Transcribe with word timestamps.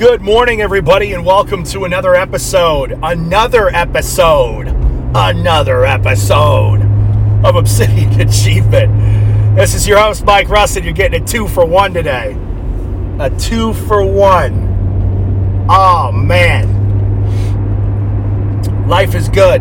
Good 0.00 0.22
morning, 0.22 0.62
everybody, 0.62 1.12
and 1.12 1.26
welcome 1.26 1.62
to 1.64 1.84
another 1.84 2.14
episode, 2.14 2.98
another 3.02 3.68
episode, 3.68 4.68
another 5.14 5.84
episode 5.84 6.80
of 7.44 7.54
Obsidian 7.54 8.18
Achievement. 8.26 9.54
This 9.54 9.74
is 9.74 9.86
your 9.86 9.98
host, 9.98 10.24
Mike 10.24 10.48
Russ, 10.48 10.76
and 10.76 10.86
you're 10.86 10.94
getting 10.94 11.22
a 11.22 11.26
two 11.26 11.46
for 11.46 11.66
one 11.66 11.92
today. 11.92 12.34
A 13.18 13.28
two 13.38 13.74
for 13.74 14.02
one. 14.02 15.66
Oh, 15.68 16.10
man. 16.12 16.78
Life 18.88 19.14
is 19.14 19.28
good. 19.28 19.60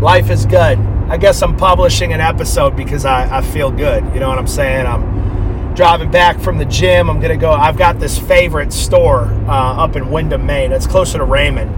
Life 0.00 0.30
is 0.30 0.46
good. 0.46 0.78
I 1.08 1.16
guess 1.16 1.42
I'm 1.42 1.56
publishing 1.56 2.12
an 2.12 2.20
episode 2.20 2.76
because 2.76 3.04
I, 3.04 3.38
I 3.38 3.42
feel 3.42 3.72
good. 3.72 4.04
You 4.14 4.20
know 4.20 4.28
what 4.28 4.38
I'm 4.38 4.46
saying? 4.46 4.86
I'm 4.86 5.19
driving 5.80 6.10
back 6.10 6.38
from 6.38 6.58
the 6.58 6.64
gym. 6.66 7.08
I'm 7.08 7.20
gonna 7.20 7.38
go. 7.38 7.52
I've 7.52 7.78
got 7.78 7.98
this 7.98 8.18
favorite 8.18 8.70
store 8.70 9.22
uh, 9.48 9.82
up 9.82 9.96
in 9.96 10.10
Windham, 10.10 10.44
Maine. 10.44 10.72
It's 10.72 10.86
closer 10.86 11.16
to 11.16 11.24
Raymond. 11.24 11.70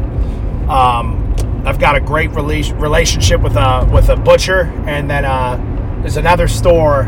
Um, 0.68 1.32
I've 1.64 1.78
got 1.78 1.94
a 1.94 2.00
great 2.00 2.32
rela- 2.32 2.80
relationship 2.80 3.40
with 3.42 3.54
a 3.54 3.88
with 3.92 4.08
a 4.08 4.16
butcher, 4.16 4.62
and 4.88 5.08
then 5.08 5.24
uh, 5.24 5.56
there's 6.00 6.16
another 6.16 6.48
store 6.48 7.04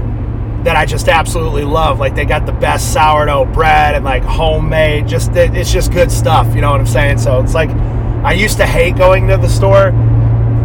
that 0.62 0.76
I 0.76 0.86
just 0.86 1.08
absolutely 1.08 1.64
love. 1.64 1.98
Like 1.98 2.14
they 2.14 2.24
got 2.24 2.46
the 2.46 2.52
best 2.52 2.92
sourdough 2.92 3.46
bread 3.46 3.96
and 3.96 4.04
like 4.04 4.22
homemade. 4.22 5.08
Just 5.08 5.32
it's 5.34 5.72
just 5.72 5.90
good 5.90 6.12
stuff. 6.12 6.54
You 6.54 6.60
know 6.60 6.70
what 6.70 6.78
I'm 6.78 6.86
saying? 6.86 7.18
So 7.18 7.42
it's 7.42 7.54
like 7.54 7.70
I 7.70 8.34
used 8.34 8.58
to 8.58 8.66
hate 8.66 8.96
going 8.96 9.26
to 9.26 9.36
the 9.36 9.48
store 9.48 9.90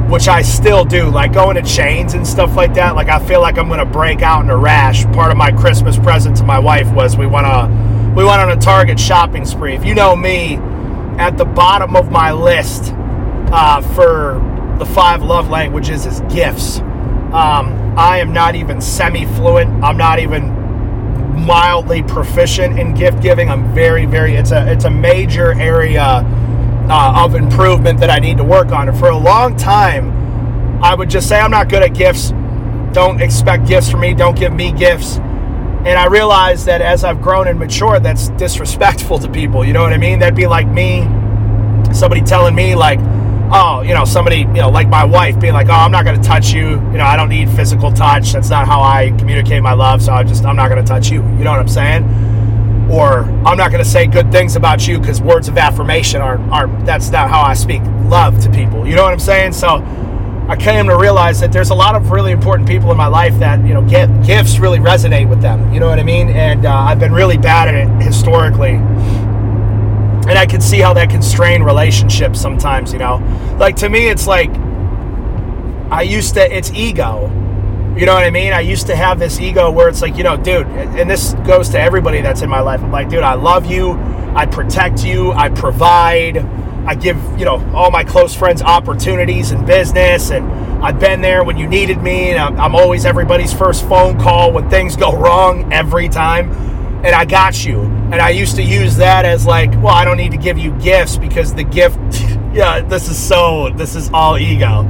which 0.10 0.28
I 0.28 0.42
still 0.42 0.84
do, 0.84 1.10
like 1.10 1.34
going 1.34 1.56
to 1.56 1.62
chains 1.62 2.14
and 2.14 2.26
stuff 2.26 2.56
like 2.56 2.74
that. 2.74 2.96
Like 2.96 3.10
I 3.10 3.26
feel 3.26 3.42
like 3.42 3.58
I'm 3.58 3.70
gonna 3.70 3.86
break 3.86 4.22
out 4.22 4.44
in 4.44 4.50
a 4.50 4.58
rash. 4.58 5.06
Part 5.06 5.32
of 5.32 5.38
my 5.38 5.52
Christmas 5.52 5.98
present 5.98 6.38
to 6.38 6.44
my 6.44 6.60
wife 6.60 6.92
was 6.94 7.16
we 7.16 7.28
went 7.28 7.46
on 7.46 8.16
we 8.16 8.24
went 8.26 8.42
on 8.42 8.50
a 8.52 8.58
Target 8.58 9.00
shopping 9.00 9.46
spree. 9.46 9.76
If 9.76 9.86
you 9.86 9.94
know 9.94 10.16
me, 10.16 10.56
at 11.20 11.38
the 11.38 11.46
bottom 11.46 11.96
of 11.96 12.12
my 12.12 12.32
list 12.32 12.94
uh, 13.52 13.82
for 13.94 14.46
the 14.80 14.86
five 14.86 15.22
love 15.22 15.50
languages 15.50 16.06
is 16.06 16.22
gifts. 16.34 16.80
Um, 16.80 17.94
I 17.98 18.18
am 18.18 18.34
not 18.34 18.56
even 18.56 18.82
semi-fluent. 18.82 19.84
I'm 19.84 19.98
not 19.98 20.20
even 20.20 20.56
mildly 21.46 22.02
proficient 22.04 22.80
in 22.80 22.94
gift 22.94 23.22
giving. 23.22 23.50
I'm 23.50 23.74
very, 23.74 24.06
very. 24.06 24.36
It's 24.36 24.52
a 24.52 24.72
it's 24.72 24.86
a 24.86 24.90
major 24.90 25.54
area 25.54 26.22
uh, 26.90 27.24
of 27.24 27.36
improvement 27.36 28.00
that 28.00 28.10
I 28.10 28.20
need 28.20 28.38
to 28.38 28.44
work 28.44 28.72
on. 28.72 28.90
And 28.90 28.98
for 28.98 29.10
a 29.10 29.18
long 29.18 29.56
time, 29.56 30.12
I 30.84 30.96
would 30.96 31.10
just 31.10 31.30
say, 31.30 31.40
I'm 31.40 31.52
not 31.52 31.70
good 31.70 31.84
at 31.84 31.94
gifts. 31.94 32.32
Don't 32.94 33.22
expect 33.22 33.68
gifts 33.68 33.92
from 33.92 34.02
me. 34.02 34.14
Don't 34.14 34.38
give 34.38 34.54
me 34.54 34.72
gifts. 34.72 35.18
And 35.18 35.98
I 35.98 36.08
realized 36.08 36.66
that 36.66 36.82
as 36.82 37.04
I've 37.04 37.22
grown 37.22 37.48
and 37.48 37.60
matured, 37.60 38.04
that's 38.04 38.30
disrespectful 38.30 39.20
to 39.20 39.30
people. 39.30 39.64
You 39.64 39.74
know 39.74 39.82
what 39.84 39.94
I 39.94 39.98
mean? 39.98 40.20
That'd 40.20 40.36
be 40.36 40.48
like 40.48 40.68
me, 40.68 41.04
somebody 41.94 42.22
telling 42.22 42.56
me, 42.56 42.76
like, 42.76 43.00
oh, 43.52 43.82
you 43.82 43.94
know, 43.94 44.04
somebody, 44.06 44.40
you 44.40 44.46
know, 44.46 44.70
like 44.70 44.90
my 44.90 45.04
wife 45.04 45.40
being 45.40 45.54
like, 45.54 45.68
oh, 45.68 45.74
I'm 45.74 45.92
not 45.92 46.06
going 46.06 46.22
to 46.22 46.28
touch 46.28 46.52
you. 46.52 46.70
You 46.70 46.98
know, 46.98 47.06
I 47.06 47.16
don't 47.16 47.30
need 47.30 47.50
physical 47.52 47.92
touch. 47.92 48.34
That's 48.34 48.50
not 48.50 48.68
how 48.68 48.82
I 48.82 49.12
communicate 49.18 49.64
my 49.64 49.74
love. 49.74 50.02
So 50.02 50.12
I 50.12 50.24
just, 50.24 50.44
I'm 50.44 50.56
not 50.56 50.70
going 50.70 50.84
to 50.84 50.88
touch 50.88 51.10
you. 51.10 51.22
You 51.22 51.44
know 51.44 51.52
what 51.52 51.60
I'm 51.60 51.68
saying? 51.68 52.04
Or 52.90 53.22
I'm 53.46 53.58
not 53.58 53.72
going 53.72 53.84
to 53.84 53.90
say 53.90 54.08
good 54.08 54.32
things 54.32 54.56
about 54.56 54.88
you 54.88 55.00
because 55.00 55.22
words 55.22 55.48
of 55.48 55.58
affirmation 55.58 56.22
are 56.22 56.40
are 56.52 56.68
that's 56.86 57.10
not 57.10 57.30
how 57.30 57.42
I 57.42 57.54
speak 57.54 57.82
love 58.06 58.40
to 58.44 58.50
people. 58.50 58.88
You 58.88 58.96
know 58.96 59.04
what 59.04 59.14
I'm 59.14 59.20
saying? 59.20 59.54
So 59.54 59.78
I 60.50 60.56
came 60.56 60.88
to 60.88 60.98
realize 60.98 61.40
that 61.42 61.52
there's 61.52 61.70
a 61.70 61.76
lot 61.76 61.96
of 61.96 62.10
really 62.10 62.32
important 62.32 62.68
people 62.68 62.90
in 62.90 62.98
my 62.98 63.06
life 63.06 63.38
that 63.38 63.64
you 63.66 63.74
know 63.74 63.84
get, 63.84 64.08
gifts 64.26 64.58
really 64.58 64.80
resonate 64.80 65.30
with 65.30 65.42
them. 65.42 65.72
You 65.72 65.80
know 65.80 65.88
what 65.88 66.00
I 66.00 66.04
mean? 66.04 66.30
And 66.30 66.66
uh, 66.66 66.74
I've 66.74 67.00
been 67.00 67.14
really 67.14 67.38
bad 67.38 67.68
at 67.68 67.76
it 67.76 68.04
historically, 68.04 68.72
and 68.72 70.32
I 70.32 70.48
can 70.48 70.60
see 70.60 70.80
how 70.80 70.94
that 70.94 71.12
can 71.12 71.22
strain 71.22 71.62
relationships 71.62 72.42
sometimes. 72.42 72.92
You 72.92 72.98
know, 72.98 73.18
like 73.60 73.76
to 73.78 73.90
me, 73.90 74.08
it's 74.08 74.26
like 74.26 74.50
I 75.92 76.02
used 76.02 76.34
to. 76.34 76.56
It's 76.56 76.72
ego 76.72 77.30
you 78.00 78.06
know 78.06 78.14
what 78.14 78.24
I 78.24 78.30
mean? 78.30 78.54
I 78.54 78.62
used 78.62 78.88
to 78.88 78.96
have 78.96 79.20
this 79.20 79.42
ego 79.42 79.70
where 79.70 79.90
it's 79.90 80.02
like, 80.02 80.16
you 80.16 80.24
know, 80.24 80.38
dude, 80.38 80.66
and 80.68 81.10
this 81.10 81.34
goes 81.46 81.68
to 81.70 81.80
everybody 81.80 82.22
that's 82.22 82.42
in 82.42 82.50
my 82.50 82.62
life. 82.62 82.80
I'm 82.82 82.94
like, 82.94 83.10
dude, 83.10 83.24
I 83.24 83.34
love 83.34 83.66
you. 83.66 83.92
I 84.36 84.46
protect 84.46 85.04
you. 85.04 85.34
I 85.34 85.50
provide. 85.50 86.38
I 86.88 86.96
give, 86.96 87.18
you 87.38 87.44
know, 87.44 87.58
all 87.76 87.92
my 87.92 88.06
close 88.06 88.34
friends 88.34 88.62
opportunities 88.62 89.52
in 89.52 89.66
business. 89.66 90.32
And 90.32 90.50
I've 90.82 90.98
been 90.98 91.20
there 91.20 91.44
when 91.44 91.58
you 91.58 91.68
needed 91.68 92.02
me. 92.02 92.30
And 92.30 92.40
I'm, 92.40 92.58
I'm 92.58 92.74
always 92.74 93.04
everybody's 93.04 93.52
first 93.52 93.86
phone 93.90 94.18
call 94.18 94.54
when 94.54 94.70
things 94.70 94.96
go 94.96 95.18
wrong 95.18 95.74
every 95.74 96.08
time. 96.08 96.54
And 97.04 97.08
I 97.08 97.26
got 97.26 97.66
you. 97.66 97.82
And 97.82 98.16
I 98.16 98.30
used 98.30 98.56
to 98.56 98.64
use 98.64 98.96
that 98.96 99.26
as 99.26 99.46
like, 99.46 99.72
well, 99.72 99.90
I 99.90 100.06
don't 100.06 100.18
need 100.18 100.32
to 100.32 100.38
give 100.38 100.58
you 100.58 100.72
gifts 100.80 101.18
because 101.18 101.54
the 101.54 101.66
gift, 101.66 102.00
yeah, 102.54 102.80
this 102.80 103.10
is 103.10 103.22
so, 103.22 103.72
this 103.72 103.94
is 103.94 104.10
all 104.14 104.38
ego 104.38 104.88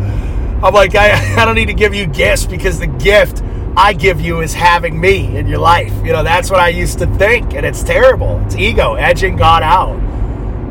I'm 0.64 0.74
like, 0.74 0.96
I, 0.96 1.12
I 1.42 1.46
don't 1.46 1.56
need 1.56 1.68
to 1.68 1.74
give 1.74 1.94
you 1.94 2.06
gifts 2.06 2.46
because 2.46 2.80
the 2.80 2.88
gift 2.88 3.44
I 3.76 3.94
give 3.94 4.20
you 4.20 4.42
is 4.42 4.54
having 4.54 5.00
me 5.00 5.38
in 5.38 5.48
your 5.48 5.60
life. 5.60 5.94
You 6.06 6.12
know, 6.12 6.24
that's 6.24 6.50
what 6.50 6.60
I 6.60 6.70
used 6.70 7.00
to 7.00 7.08
think, 7.18 7.54
and 7.54 7.66
it's 7.66 7.84
terrible. 7.84 8.40
It's 8.46 8.56
ego 8.56 8.96
edging 8.96 9.36
God 9.36 9.64
out. 9.64 10.08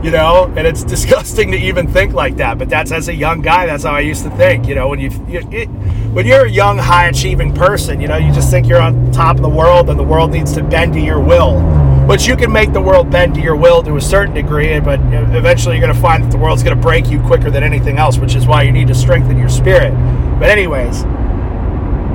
You 0.05 0.13
know, 0.13 0.45
and 0.57 0.67
it's 0.67 0.85
disgusting 0.95 1.51
to 1.51 1.57
even 1.57 1.89
think 1.89 2.13
like 2.13 2.37
that. 2.37 2.59
But 2.59 2.69
that's 2.69 2.93
as 2.93 3.09
a 3.09 3.15
young 3.15 3.41
guy, 3.41 3.67
that's 3.67 3.85
how 3.85 3.93
I 3.93 4.01
used 4.01 4.23
to 4.25 4.31
think. 4.31 4.69
You 4.69 4.75
know, 4.75 4.89
when 4.89 5.01
you, 5.01 5.11
you 5.27 5.41
it, 5.51 5.67
when 6.13 6.27
you're 6.27 6.45
a 6.45 6.51
young, 6.51 6.79
high 6.79 7.09
achieving 7.09 7.55
person, 7.55 8.01
you 8.01 8.09
know, 8.09 8.17
you 8.17 8.33
just 8.33 8.51
think 8.51 8.69
you're 8.69 8.81
on 8.81 9.11
top 9.11 9.37
of 9.37 9.43
the 9.43 9.49
world, 9.49 9.91
and 9.91 9.99
the 9.99 10.05
world 10.05 10.31
needs 10.31 10.53
to 10.53 10.63
bend 10.63 10.93
to 10.95 11.01
your 11.01 11.21
will 11.21 11.78
but 12.09 12.27
you 12.27 12.39
can 12.39 12.51
make 12.51 12.73
the 12.73 12.81
world 12.81 13.11
bend 13.11 13.35
to 13.35 13.41
your 13.43 13.55
will 13.55 13.83
to 13.83 13.95
a 13.97 14.01
certain 14.01 14.35
degree, 14.35 14.81
but 14.81 14.99
eventually 15.37 15.77
you're 15.77 15.85
going 15.85 15.95
to 15.95 16.01
find 16.01 16.25
that 16.25 16.31
the 16.31 16.39
world's 16.39 16.63
going 16.63 16.75
to 16.75 16.83
break 16.83 17.07
you 17.11 17.21
quicker 17.21 17.51
than 17.51 17.63
anything 17.63 17.99
else, 17.99 18.17
which 18.17 18.35
is 18.35 18.47
why 18.47 18.63
you 18.63 18.73
need 18.73 18.89
to 18.89 18.95
strengthen 18.95 19.37
your 19.37 19.51
spirit. 19.51 19.91
But, 20.41 20.49
anyways, 20.49 21.05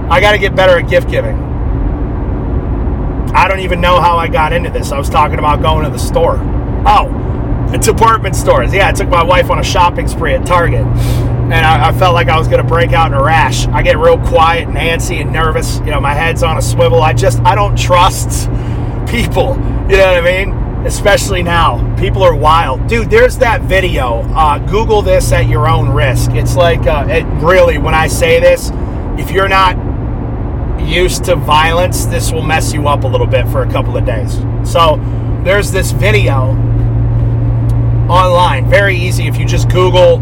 I 0.09 0.19
got 0.19 0.31
to 0.31 0.39
get 0.39 0.55
better 0.55 0.79
at 0.79 0.89
gift 0.89 1.11
giving. 1.11 1.35
I 3.35 3.47
don't 3.47 3.59
even 3.59 3.81
know 3.81 4.01
how 4.01 4.17
I 4.17 4.27
got 4.27 4.51
into 4.51 4.71
this. 4.71 4.91
I 4.91 4.97
was 4.97 5.11
talking 5.11 5.37
about 5.37 5.61
going 5.61 5.85
to 5.85 5.91
the 5.91 5.99
store. 5.99 6.39
Oh, 6.87 7.77
department 7.77 8.35
stores. 8.35 8.73
Yeah, 8.73 8.87
I 8.87 8.93
took 8.93 9.09
my 9.09 9.23
wife 9.23 9.51
on 9.51 9.59
a 9.59 9.63
shopping 9.63 10.07
spree 10.07 10.33
at 10.33 10.43
Target. 10.43 10.81
And 10.81 11.53
I, 11.53 11.89
I 11.89 11.91
felt 11.91 12.15
like 12.15 12.29
I 12.29 12.39
was 12.39 12.47
going 12.47 12.63
to 12.63 12.67
break 12.67 12.93
out 12.93 13.11
in 13.11 13.13
a 13.13 13.23
rash. 13.23 13.67
I 13.67 13.83
get 13.83 13.99
real 13.99 14.17
quiet 14.17 14.67
and 14.67 14.75
antsy 14.75 15.21
and 15.21 15.31
nervous. 15.31 15.77
You 15.79 15.91
know, 15.91 16.01
my 16.01 16.15
head's 16.15 16.41
on 16.41 16.57
a 16.57 16.63
swivel. 16.63 17.03
I 17.03 17.13
just, 17.13 17.41
I 17.41 17.53
don't 17.53 17.77
trust 17.77 18.49
people. 19.13 19.56
You 19.90 19.97
know 19.97 20.12
what 20.12 20.18
I 20.18 20.22
mean? 20.22 20.53
Especially 20.88 21.44
now. 21.44 21.96
People 21.97 22.24
are 22.24 22.34
wild. 22.34 22.88
Dude, 22.88 23.12
there's 23.12 23.38
that 23.38 23.62
video. 23.62 24.24
Uh, 24.34 24.57
Google 24.57 25.03
this 25.03 25.31
at 25.31 25.47
your 25.47 25.69
own 25.69 25.90
risk. 25.90 26.31
It's 26.31 26.56
like, 26.56 26.88
uh, 26.88 27.06
it 27.07 27.24
really, 27.44 27.78
when 27.78 27.94
I 27.94 28.07
say 28.07 28.40
this, 28.40 28.72
if 29.19 29.29
you're 29.29 29.47
not 29.47 29.78
used 30.81 31.25
to 31.25 31.35
violence, 31.35 32.06
this 32.06 32.31
will 32.31 32.41
mess 32.41 32.74
you 32.74 32.88
up 32.88 33.03
a 33.03 33.07
little 33.07 33.28
bit 33.28 33.47
for 33.50 33.62
a 33.62 33.72
couple 33.72 33.96
of 33.96 34.03
days. 34.03 34.34
So 34.63 35.00
there's 35.44 35.72
this 35.72 35.91
video 35.91 36.50
online. 38.09 38.68
Very 38.68 38.97
easy 38.97 39.28
if 39.28 39.38
you 39.38 39.45
just 39.45 39.69
Google 39.69 40.19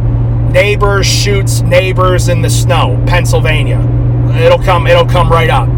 neighbors 0.52 1.08
shoots 1.08 1.62
neighbors 1.62 2.28
in 2.28 2.41
the 2.41 2.50
snow, 2.50 3.02
Pennsylvania. 3.08 3.79
It'll 4.38 4.59
come 4.59 4.85
it'll 4.85 5.06
come 5.06 5.31
right 5.31 5.50
up. 5.50 5.69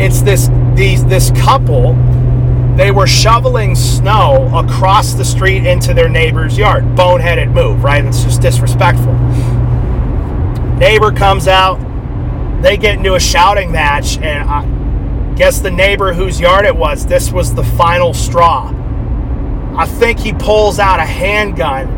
It's 0.00 0.22
this 0.22 0.50
these 0.74 1.04
this 1.06 1.30
couple 1.30 1.94
they 2.78 2.92
were 2.92 3.08
shoveling 3.08 3.74
snow 3.74 4.48
across 4.56 5.14
the 5.14 5.24
street 5.24 5.66
into 5.66 5.92
their 5.92 6.08
neighbor's 6.08 6.56
yard. 6.56 6.84
Boneheaded 6.94 7.52
move, 7.52 7.82
right? 7.82 8.04
It's 8.04 8.22
just 8.22 8.40
disrespectful. 8.40 9.14
Neighbor 10.78 11.10
comes 11.10 11.48
out, 11.48 11.80
they 12.62 12.76
get 12.76 12.98
into 12.98 13.16
a 13.16 13.20
shouting 13.20 13.72
match, 13.72 14.18
and 14.18 14.48
I 14.48 15.34
guess 15.34 15.58
the 15.58 15.72
neighbor 15.72 16.12
whose 16.12 16.38
yard 16.40 16.66
it 16.66 16.76
was, 16.76 17.04
this 17.04 17.32
was 17.32 17.52
the 17.52 17.64
final 17.64 18.14
straw. 18.14 18.72
I 19.76 19.84
think 19.84 20.20
he 20.20 20.32
pulls 20.32 20.78
out 20.78 21.00
a 21.00 21.04
handgun 21.04 21.88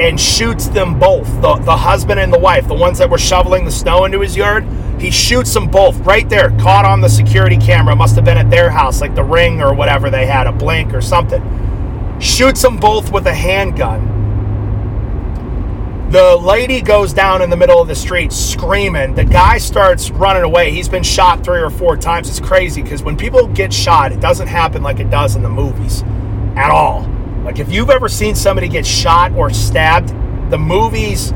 and 0.00 0.18
shoots 0.18 0.68
them 0.68 0.98
both 0.98 1.26
the, 1.42 1.56
the 1.56 1.76
husband 1.76 2.18
and 2.18 2.32
the 2.32 2.38
wife, 2.38 2.66
the 2.66 2.74
ones 2.74 2.96
that 2.96 3.10
were 3.10 3.18
shoveling 3.18 3.66
the 3.66 3.70
snow 3.70 4.06
into 4.06 4.20
his 4.20 4.34
yard. 4.34 4.64
He 4.98 5.10
shoots 5.10 5.52
them 5.52 5.66
both 5.66 5.98
right 6.00 6.28
there, 6.28 6.50
caught 6.58 6.84
on 6.84 7.00
the 7.00 7.08
security 7.08 7.56
camera. 7.56 7.94
Must 7.94 8.14
have 8.16 8.24
been 8.24 8.38
at 8.38 8.50
their 8.50 8.70
house, 8.70 9.00
like 9.00 9.14
the 9.14 9.24
ring 9.24 9.60
or 9.60 9.74
whatever 9.74 10.10
they 10.10 10.26
had, 10.26 10.46
a 10.46 10.52
blink 10.52 10.94
or 10.94 11.00
something. 11.00 11.42
Shoots 12.20 12.62
them 12.62 12.76
both 12.78 13.12
with 13.12 13.26
a 13.26 13.34
handgun. 13.34 14.12
The 16.10 16.36
lady 16.36 16.80
goes 16.80 17.12
down 17.12 17.42
in 17.42 17.50
the 17.50 17.56
middle 17.56 17.82
of 17.82 17.88
the 17.88 17.94
street 17.94 18.32
screaming. 18.32 19.14
The 19.14 19.24
guy 19.24 19.58
starts 19.58 20.10
running 20.10 20.44
away. 20.44 20.70
He's 20.70 20.88
been 20.88 21.02
shot 21.02 21.42
three 21.42 21.60
or 21.60 21.70
four 21.70 21.96
times. 21.96 22.28
It's 22.30 22.38
crazy 22.38 22.82
because 22.82 23.02
when 23.02 23.16
people 23.16 23.48
get 23.48 23.72
shot, 23.72 24.12
it 24.12 24.20
doesn't 24.20 24.46
happen 24.46 24.82
like 24.82 25.00
it 25.00 25.10
does 25.10 25.34
in 25.34 25.42
the 25.42 25.50
movies 25.50 26.04
at 26.54 26.70
all. 26.70 27.08
Like 27.42 27.58
if 27.58 27.70
you've 27.70 27.90
ever 27.90 28.08
seen 28.08 28.36
somebody 28.36 28.68
get 28.68 28.86
shot 28.86 29.32
or 29.32 29.50
stabbed, 29.50 30.10
the 30.50 30.58
movies 30.58 31.32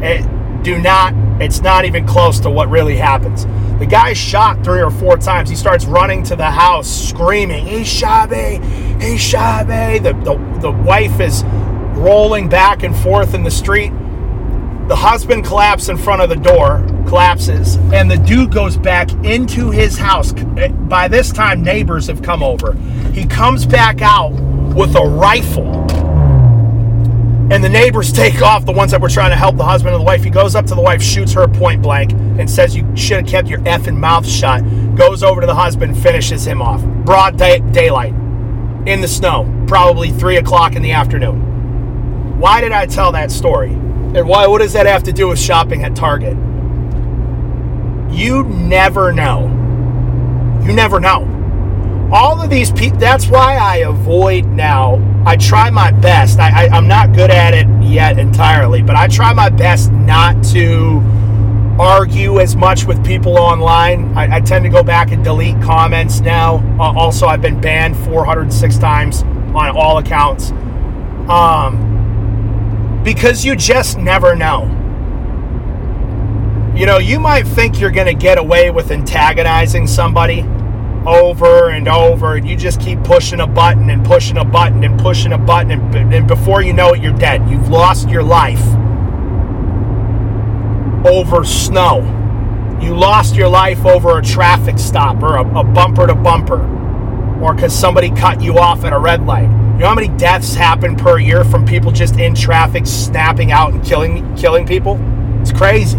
it, 0.00 0.22
do 0.62 0.78
not. 0.78 1.12
It's 1.40 1.62
not 1.62 1.86
even 1.86 2.06
close 2.06 2.38
to 2.40 2.50
what 2.50 2.68
really 2.68 2.96
happens. 2.96 3.46
The 3.78 3.86
guy's 3.86 4.18
shot 4.18 4.62
three 4.62 4.82
or 4.82 4.90
four 4.90 5.16
times. 5.16 5.48
He 5.48 5.56
starts 5.56 5.86
running 5.86 6.22
to 6.24 6.36
the 6.36 6.50
house, 6.50 7.08
screaming, 7.08 7.64
He 7.64 7.82
shot 7.82 8.30
me! 8.30 8.60
He 9.00 9.16
shot 9.16 9.66
me! 9.66 9.98
The, 9.98 10.12
the, 10.12 10.58
the 10.60 10.70
wife 10.70 11.18
is 11.18 11.42
rolling 11.96 12.48
back 12.48 12.82
and 12.82 12.94
forth 12.94 13.32
in 13.32 13.42
the 13.42 13.50
street. 13.50 13.90
The 14.88 14.96
husband 14.96 15.46
collapses 15.46 15.88
in 15.88 15.96
front 15.96 16.20
of 16.20 16.28
the 16.28 16.36
door, 16.36 16.84
collapses, 17.06 17.76
and 17.92 18.10
the 18.10 18.18
dude 18.18 18.52
goes 18.52 18.76
back 18.76 19.10
into 19.24 19.70
his 19.70 19.96
house. 19.96 20.34
Eh, 20.58 20.68
by 20.68 21.08
this 21.08 21.32
time, 21.32 21.62
neighbors 21.62 22.06
have 22.08 22.20
come 22.20 22.42
over. 22.42 22.74
He 23.12 23.24
comes 23.24 23.64
back 23.64 24.02
out 24.02 24.32
with 24.74 24.94
a 24.94 25.06
rifle 25.06 25.86
and 27.50 27.64
the 27.64 27.68
neighbors 27.68 28.12
take 28.12 28.42
off 28.42 28.64
the 28.64 28.72
ones 28.72 28.92
that 28.92 29.00
were 29.00 29.08
trying 29.08 29.30
to 29.30 29.36
help 29.36 29.56
the 29.56 29.64
husband 29.64 29.92
and 29.92 30.00
the 30.00 30.06
wife. 30.06 30.22
He 30.22 30.30
goes 30.30 30.54
up 30.54 30.66
to 30.66 30.74
the 30.76 30.80
wife, 30.80 31.02
shoots 31.02 31.32
her 31.32 31.48
point 31.48 31.82
blank, 31.82 32.12
and 32.12 32.48
says, 32.48 32.76
You 32.76 32.88
should 32.96 33.18
have 33.18 33.26
kept 33.26 33.48
your 33.48 33.58
effing 33.60 33.96
mouth 33.96 34.24
shut. 34.24 34.62
Goes 34.94 35.24
over 35.24 35.40
to 35.40 35.46
the 35.48 35.54
husband, 35.54 35.98
finishes 35.98 36.46
him 36.46 36.62
off. 36.62 36.84
Broad 37.04 37.36
day- 37.36 37.58
daylight, 37.72 38.14
in 38.86 39.00
the 39.00 39.08
snow, 39.08 39.52
probably 39.66 40.10
3 40.10 40.36
o'clock 40.36 40.76
in 40.76 40.82
the 40.82 40.92
afternoon. 40.92 42.38
Why 42.38 42.60
did 42.60 42.72
I 42.72 42.86
tell 42.86 43.12
that 43.12 43.32
story? 43.32 43.70
And 43.70 44.28
why? 44.28 44.46
what 44.46 44.60
does 44.60 44.72
that 44.74 44.86
have 44.86 45.02
to 45.04 45.12
do 45.12 45.28
with 45.28 45.38
shopping 45.38 45.82
at 45.82 45.96
Target? 45.96 46.36
You 48.10 48.44
never 48.44 49.12
know. 49.12 49.46
You 50.64 50.72
never 50.72 51.00
know 51.00 51.36
all 52.12 52.40
of 52.42 52.50
these 52.50 52.72
people 52.72 52.98
that's 52.98 53.28
why 53.28 53.56
i 53.56 53.76
avoid 53.76 54.44
now 54.46 54.96
i 55.26 55.36
try 55.36 55.70
my 55.70 55.90
best. 55.90 56.38
I, 56.38 56.66
I, 56.66 56.76
am 56.76 56.88
not 56.88 57.12
good 57.12 57.30
at 57.30 57.54
it 57.54 57.66
yet 57.82 58.18
entirely 58.18 58.82
but 58.82 58.96
i 58.96 59.06
try 59.06 59.32
my 59.32 59.48
best 59.50 59.92
not 59.92 60.42
to 60.44 61.00
argue 61.78 62.40
as 62.40 62.56
much 62.56 62.84
with 62.84 63.02
people 63.06 63.38
online. 63.38 64.16
I, 64.16 64.36
I 64.36 64.40
tend 64.40 64.64
to 64.64 64.68
go 64.68 64.82
back 64.82 65.12
and 65.12 65.24
delete 65.24 65.60
comments 65.62 66.20
now. 66.20 66.56
Uh, 66.78 66.92
also 66.98 67.26
i've 67.26 67.42
been 67.42 67.60
banned 67.60 67.96
406 67.96 68.78
times 68.78 69.22
on 69.22 69.70
all 69.76 69.98
accounts. 69.98 70.50
Um, 71.30 71.86
because 73.04 73.44
you 73.44 73.56
just 73.56 73.98
never 73.98 74.34
know. 74.36 74.64
You 76.76 76.86
know 76.86 76.98
you 76.98 77.18
might 77.18 77.46
think 77.46 77.80
you're 77.80 77.90
going 77.90 78.06
to 78.06 78.14
get 78.14 78.38
away 78.38 78.70
with 78.70 78.90
antagonizing 78.90 79.86
somebody 79.86 80.44
over 81.06 81.70
and 81.70 81.88
over, 81.88 82.36
and 82.36 82.48
you 82.48 82.56
just 82.56 82.80
keep 82.80 83.02
pushing 83.02 83.40
a 83.40 83.46
button 83.46 83.90
and 83.90 84.04
pushing 84.04 84.36
a 84.36 84.44
button 84.44 84.84
and 84.84 84.98
pushing 85.00 85.32
a 85.32 85.38
button, 85.38 85.70
and, 85.70 86.14
and 86.14 86.28
before 86.28 86.62
you 86.62 86.72
know 86.72 86.92
it, 86.92 87.02
you're 87.02 87.16
dead. 87.16 87.48
You've 87.48 87.68
lost 87.68 88.08
your 88.08 88.22
life 88.22 88.62
over 91.06 91.44
snow. 91.44 92.00
You 92.82 92.94
lost 92.94 93.34
your 93.34 93.48
life 93.48 93.84
over 93.84 94.18
a 94.18 94.22
traffic 94.22 94.78
stop 94.78 95.22
or 95.22 95.36
a, 95.36 95.60
a 95.60 95.64
bumper 95.64 96.06
to 96.06 96.14
bumper, 96.14 96.60
or 97.42 97.54
because 97.54 97.78
somebody 97.78 98.10
cut 98.10 98.40
you 98.40 98.58
off 98.58 98.84
at 98.84 98.92
a 98.92 98.98
red 98.98 99.24
light. 99.26 99.42
You 99.42 99.84
know 99.84 99.88
how 99.88 99.94
many 99.94 100.08
deaths 100.18 100.54
happen 100.54 100.96
per 100.96 101.18
year 101.18 101.44
from 101.44 101.64
people 101.64 101.90
just 101.90 102.18
in 102.18 102.34
traffic 102.34 102.86
snapping 102.86 103.50
out 103.52 103.72
and 103.72 103.82
killing 103.82 104.34
killing 104.36 104.66
people? 104.66 104.98
It's 105.40 105.52
crazy. 105.52 105.98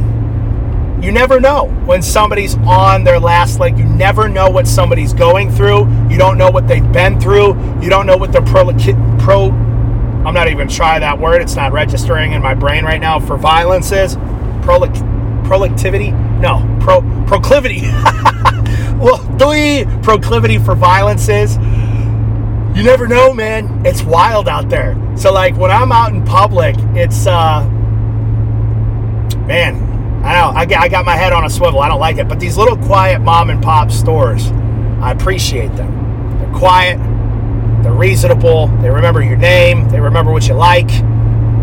You 1.02 1.12
never 1.12 1.40
know 1.40 1.66
when 1.86 2.04
somebody's 2.04 2.56
on 2.58 3.04
their 3.04 3.20
last 3.20 3.60
leg. 3.60 3.78
You 3.78 3.86
never 3.86 4.30
know 4.30 4.52
what 4.52 4.68
somebody's 4.68 5.14
going 5.14 5.52
through. 5.52 5.88
You 6.10 6.18
don't 6.18 6.38
know 6.38 6.52
what 6.52 6.68
they've 6.68 6.92
been 6.92 7.20
through. 7.20 7.56
You 7.82 7.90
don't 7.90 8.06
know 8.06 8.18
what 8.18 8.32
their 8.32 8.44
pro. 8.44 8.66
pro 9.18 9.50
I'm 10.26 10.36
not 10.36 10.48
even 10.48 10.68
try 10.68 11.00
that 11.00 11.20
word. 11.20 11.42
It's 11.42 11.56
not 11.56 11.72
registering 11.72 12.34
in 12.34 12.44
my 12.44 12.54
brain 12.54 12.86
right 12.86 13.02
now 13.02 13.20
for 13.20 13.36
violence 13.36 13.92
is. 13.92 14.16
Prolic, 14.62 14.94
prolactivity? 15.44 16.12
No, 16.40 16.78
pro 16.80 17.02
proclivity. 17.26 17.82
well, 19.00 19.18
proclivity 20.04 20.60
for 20.60 20.76
violence 20.76 21.28
is. 21.30 21.58
You 22.76 22.84
never 22.84 23.08
know, 23.08 23.34
man. 23.34 23.86
It's 23.86 24.04
wild 24.04 24.48
out 24.48 24.70
there. 24.70 24.96
So 25.18 25.34
like 25.34 25.58
when 25.58 25.72
I'm 25.72 25.92
out 25.92 26.14
in 26.14 26.24
public, 26.24 26.76
it's 26.96 27.26
uh 27.26 27.68
man, 29.48 29.91
I 30.24 30.34
know, 30.34 30.52
I, 30.56 30.84
I 30.84 30.88
got 30.88 31.06
my 31.06 31.16
head 31.16 31.34
on 31.34 31.46
a 31.46 31.50
swivel. 31.50 31.80
I 31.80 31.88
don't 31.88 32.00
like 32.00 32.18
it. 32.18 32.28
But 32.28 32.40
these 32.40 32.58
little 32.58 32.78
quiet 32.78 33.22
mom 33.22 33.50
and 33.50 33.62
pop 33.62 33.92
stores, 33.92 34.48
I 35.02 35.12
appreciate 35.12 35.76
them. 35.76 36.40
They're 36.40 36.54
quiet, 36.54 36.98
they're 37.84 37.92
reasonable, 37.92 38.68
they 38.82 38.90
remember 38.90 39.22
your 39.24 39.38
name, 39.38 39.90
they 39.90 40.00
remember 40.00 40.32
what 40.32 40.48
you 40.48 40.54
like, 40.54 40.90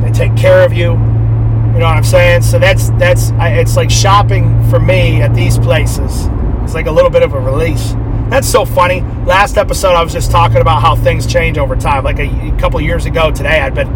they 0.03 0.11
take 0.13 0.37
care 0.37 0.65
of 0.65 0.73
you. 0.73 0.93
You 0.93 1.85
know 1.85 1.91
what 1.91 1.97
I'm 1.97 2.05
saying? 2.05 2.43
So 2.43 2.59
that's 2.59 2.91
that's 2.93 3.31
it's 3.39 3.77
like 3.77 3.91
shopping 3.91 4.69
for 4.69 4.81
me 4.81 5.23
at 5.23 5.33
these 5.35 5.57
places. 5.59 6.27
It's 6.65 6.75
like 6.75 6.87
a 6.87 6.91
little 6.91 7.11
bit 7.11 7.23
of 7.23 7.35
a 7.35 7.41
release. 7.41 7.93
That's 8.29 8.49
so 8.49 8.65
funny. 8.65 9.03
Last 9.25 9.57
episode, 9.57 9.93
I 9.95 10.03
was 10.03 10.13
just 10.13 10.33
talking 10.33 10.59
about 10.59 10.83
how 10.83 10.97
things 10.97 11.27
change 11.27 11.57
over 11.57 11.77
time. 11.77 12.03
Like 12.03 12.19
a, 12.19 12.25
a 12.25 12.59
couple 12.59 12.81
years 12.81 13.07
ago 13.07 13.31
today, 13.31 13.61
I'd 13.61 13.75
been 13.75 13.89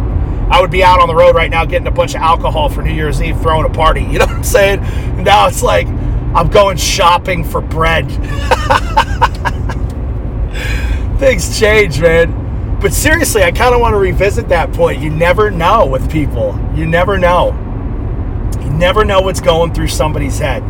I 0.51 0.61
would 0.61 0.71
be 0.71 0.85
out 0.85 1.01
on 1.01 1.09
the 1.09 1.15
road 1.15 1.35
right 1.35 1.51
now 1.51 1.65
getting 1.65 1.87
a 1.87 1.93
bunch 1.93 2.15
of 2.15 2.21
alcohol 2.21 2.69
for 2.69 2.83
New 2.83 2.93
Year's 2.93 3.23
Eve, 3.23 3.41
throwing 3.41 3.67
a 3.67 3.75
party. 3.75 4.03
You 4.13 4.19
know 4.19 4.27
what 4.27 4.37
I'm 4.37 4.45
saying? 4.45 4.81
now 5.23 5.47
it's 5.47 5.63
like 5.63 5.87
I'm 6.35 6.49
going 6.49 6.77
shopping 6.77 7.45
for 7.45 7.61
bread. 7.61 8.11
Things 11.19 11.59
change, 11.59 12.01
man. 12.01 12.79
But 12.81 12.93
seriously, 12.93 13.45
I 13.45 13.53
kind 13.53 13.75
of 13.75 13.81
want 13.81 13.93
to 13.93 13.99
revisit 13.99 14.49
that 14.49 14.73
point. 14.73 15.01
You 15.01 15.11
never 15.11 15.51
know 15.51 15.87
with 15.87 16.11
people. 16.11 16.59
You 16.75 16.87
never 16.87 17.19
know. 17.19 17.53
You 18.61 18.71
never 18.71 19.05
know 19.05 19.21
what's 19.21 19.41
going 19.41 19.73
through 19.73 19.89
somebody's 19.89 20.39
head. 20.39 20.63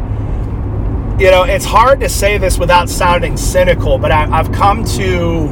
You 1.21 1.31
know, 1.31 1.45
it's 1.45 1.65
hard 1.65 2.01
to 2.01 2.09
say 2.09 2.39
this 2.39 2.59
without 2.59 2.91
sounding 2.91 3.37
cynical, 3.37 3.99
but 3.99 4.11
I, 4.11 4.29
I've 4.31 4.51
come 4.51 4.85
to, 4.85 5.49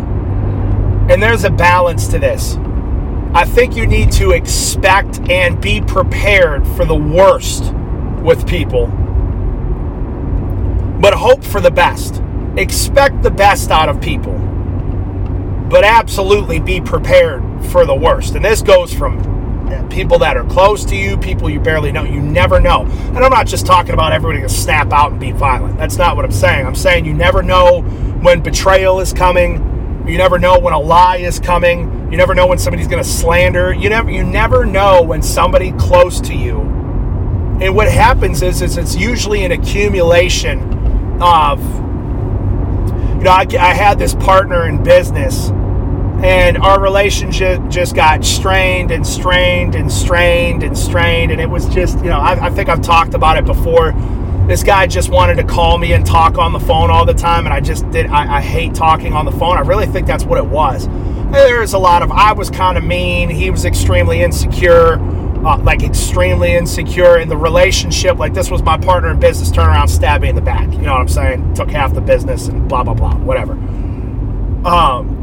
and 1.09 1.23
there's 1.23 1.45
a 1.45 1.51
balance 1.51 2.09
to 2.09 2.19
this 2.19 2.57
I 3.32 3.44
think 3.44 3.77
you 3.77 3.87
need 3.87 4.11
to 4.12 4.32
expect 4.32 5.21
and 5.31 5.61
be 5.61 5.81
prepared 5.81 6.67
for 6.67 6.85
the 6.85 6.97
worst 6.97 7.73
with 8.23 8.44
people, 8.44 8.88
but 11.00 11.15
hope 11.15 11.44
for 11.44 11.61
the 11.61 11.71
best. 11.71 12.21
Expect 12.56 13.23
the 13.23 13.31
best 13.31 13.71
out 13.71 13.88
of 13.88 14.00
people, 14.00 14.37
but 15.71 15.85
absolutely 15.85 16.59
be 16.59 16.81
prepared 16.81 17.44
for 17.67 17.87
the 17.87 17.94
worst. 17.94 18.35
And 18.35 18.44
this 18.44 18.62
goes 18.62 18.93
from 18.93 19.21
uh, 19.69 19.87
people 19.87 20.19
that 20.19 20.37
are 20.37 20.44
close 20.47 20.85
to 20.87 20.97
you, 20.97 21.17
people 21.17 21.49
you 21.49 21.61
barely 21.61 21.93
know. 21.93 22.03
You 22.03 22.21
never 22.21 22.59
know. 22.59 22.83
And 22.83 23.19
I'm 23.19 23.31
not 23.31 23.47
just 23.47 23.65
talking 23.65 23.94
about 23.94 24.12
everybody 24.12 24.43
to 24.43 24.49
snap 24.49 24.93
out 24.93 25.12
and 25.12 25.21
be 25.21 25.31
violent. 25.31 25.79
That's 25.79 25.97
not 25.97 26.17
what 26.17 26.25
I'm 26.25 26.33
saying. 26.33 26.67
I'm 26.67 26.75
saying 26.75 27.05
you 27.05 27.15
never 27.15 27.44
know 27.44 27.83
when 27.83 28.43
betrayal 28.43 28.99
is 28.99 29.12
coming. 29.12 30.05
You 30.09 30.19
never 30.19 30.41
know 30.41 30.59
when 30.59 30.75
a 30.75 30.81
lie 30.81 31.19
is 31.19 31.38
coming 31.38 32.00
you 32.11 32.17
never 32.17 32.35
know 32.35 32.47
when 32.47 32.59
somebody's 32.59 32.89
going 32.89 33.03
to 33.03 33.09
slander. 33.09 33.73
You 33.73 33.88
never 33.88 34.11
you 34.11 34.25
never 34.25 34.64
know 34.64 35.02
when 35.02 35.23
somebody 35.23 35.73
close 35.73 36.21
to 36.23 36.35
you. 36.35 36.61
And 37.61 37.76
what 37.76 37.88
happens 37.88 38.43
is 38.43 38.62
is 38.62 38.76
it's 38.76 38.97
usually 38.97 39.45
an 39.45 39.52
accumulation 39.52 40.59
of 41.23 41.61
you 41.61 43.25
know 43.25 43.31
I, 43.31 43.47
I 43.59 43.75
had 43.75 43.99
this 43.99 44.14
partner 44.14 44.67
in 44.67 44.83
business 44.83 45.50
and 46.23 46.59
our 46.59 46.81
relationship 46.81 47.61
just 47.69 47.95
got 47.95 48.25
strained 48.25 48.90
and 48.90 49.07
strained 49.07 49.75
and 49.75 49.90
strained 49.90 50.62
and 50.62 50.76
strained 50.76 51.31
and 51.31 51.40
it 51.40 51.49
was 51.49 51.69
just 51.69 51.99
you 51.99 52.11
know 52.11 52.19
I, 52.19 52.47
I 52.47 52.50
think 52.50 52.69
I've 52.69 52.83
talked 52.83 53.14
about 53.14 53.37
it 53.37 53.45
before 53.45 53.93
this 54.49 54.64
guy 54.64 54.87
just 54.88 55.11
wanted 55.11 55.37
to 55.37 55.45
call 55.45 55.79
me 55.79 55.93
and 55.93 56.05
talk 56.05 56.37
on 56.38 56.52
the 56.52 56.59
phone 56.59 56.90
all 56.90 57.05
the 57.05 57.14
time 57.14 57.47
and 57.47 57.55
i 57.55 57.61
just 57.61 57.88
did 57.90 58.07
I, 58.07 58.38
I, 58.38 58.40
hate 58.40 58.75
talking 58.75 59.12
on 59.12 59.25
the 59.25 59.31
phone 59.31 59.57
i 59.57 59.61
really 59.61 59.87
think 59.87 60.09
that's 60.09 60.25
what 60.25 60.38
it 60.38 60.47
was 60.47 60.88
there's 61.33 61.73
a 61.73 61.79
lot 61.79 62.03
of 62.03 62.11
I 62.11 62.33
was 62.33 62.51
kind 62.51 62.77
of 62.77 62.85
mean. 62.85 63.31
He 63.31 63.51
was 63.51 63.65
extremely 63.65 64.23
insecure, 64.23 64.95
uh, 65.45 65.59
like 65.59 65.83
extremely 65.83 66.53
insecure 66.53 67.19
in 67.19 67.29
the 67.29 67.37
relationship. 67.37 68.19
Like 68.19 68.35
this 68.35 68.51
was 68.51 68.63
my 68.63 68.77
partner 68.79 69.11
in 69.11 69.21
business. 69.21 69.51
Turn 69.51 69.69
around, 69.69 69.89
stab 69.89 70.23
me 70.23 70.29
in 70.29 70.35
the 70.35 70.43
back. 70.43 70.71
You 70.73 70.83
know 70.83 70.93
what 70.93 71.01
I'm 71.01 71.09
saying? 71.09 71.55
Took 71.55 71.71
half 71.71 71.95
the 71.95 72.01
business 72.01 72.49
and 72.49 72.69
blah 72.69 72.83
blah 72.83 72.95
blah. 72.95 73.17
Whatever. 73.17 73.53
Um, 74.65 75.17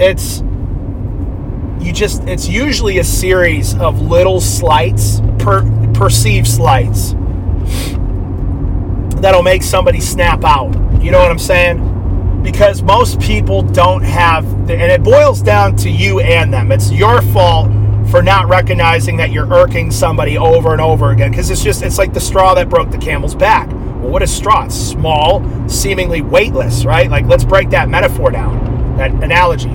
it's 0.00 0.42
you 1.80 1.92
just 1.92 2.24
it's 2.24 2.48
usually 2.48 2.98
a 2.98 3.04
series 3.04 3.74
of 3.76 4.00
little 4.02 4.40
slights, 4.40 5.20
per, 5.38 5.62
perceived 5.92 6.46
slights 6.46 7.14
that'll 9.20 9.42
make 9.42 9.62
somebody 9.62 10.00
snap 10.00 10.44
out. 10.44 10.72
You 11.02 11.10
know 11.10 11.18
what 11.18 11.30
I'm 11.30 11.38
saying? 11.38 11.89
Because 12.42 12.82
most 12.82 13.20
people 13.20 13.62
don't 13.62 14.02
have, 14.02 14.44
and 14.70 14.70
it 14.70 15.02
boils 15.02 15.42
down 15.42 15.76
to 15.76 15.90
you 15.90 16.20
and 16.20 16.52
them. 16.52 16.72
It's 16.72 16.90
your 16.90 17.22
fault 17.22 17.70
for 18.10 18.22
not 18.22 18.48
recognizing 18.48 19.16
that 19.18 19.30
you're 19.30 19.52
irking 19.52 19.90
somebody 19.90 20.36
over 20.36 20.72
and 20.72 20.80
over 20.80 21.10
again 21.10 21.30
because 21.30 21.50
it's 21.50 21.62
just, 21.62 21.82
it's 21.82 21.98
like 21.98 22.12
the 22.12 22.20
straw 22.20 22.54
that 22.54 22.68
broke 22.68 22.90
the 22.90 22.98
camel's 22.98 23.34
back. 23.34 23.68
Well, 23.68 24.10
what 24.10 24.22
is 24.22 24.34
straw? 24.34 24.64
It's 24.64 24.74
small, 24.74 25.44
seemingly 25.68 26.22
weightless, 26.22 26.84
right? 26.84 27.10
Like, 27.10 27.26
let's 27.26 27.44
break 27.44 27.70
that 27.70 27.88
metaphor 27.88 28.30
down, 28.30 28.96
that 28.96 29.10
analogy 29.22 29.70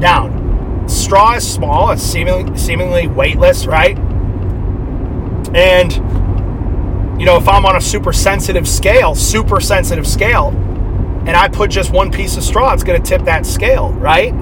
down. 0.00 0.88
Straw 0.88 1.34
is 1.34 1.48
small, 1.48 1.90
it's 1.90 2.02
seemingly, 2.02 2.56
seemingly 2.56 3.06
weightless, 3.06 3.66
right? 3.66 3.98
And 5.54 5.92
you 7.18 7.24
know, 7.24 7.36
if 7.36 7.48
I'm 7.48 7.64
on 7.64 7.76
a 7.76 7.80
super 7.80 8.12
sensitive 8.12 8.68
scale, 8.68 9.14
super 9.14 9.60
sensitive 9.60 10.06
scale, 10.06 10.50
and 11.26 11.36
I 11.36 11.48
put 11.48 11.70
just 11.70 11.90
one 11.90 12.12
piece 12.12 12.36
of 12.36 12.44
straw, 12.44 12.72
it's 12.72 12.84
going 12.84 13.02
to 13.02 13.08
tip 13.08 13.22
that 13.24 13.44
scale, 13.44 13.92
right? 13.94 14.32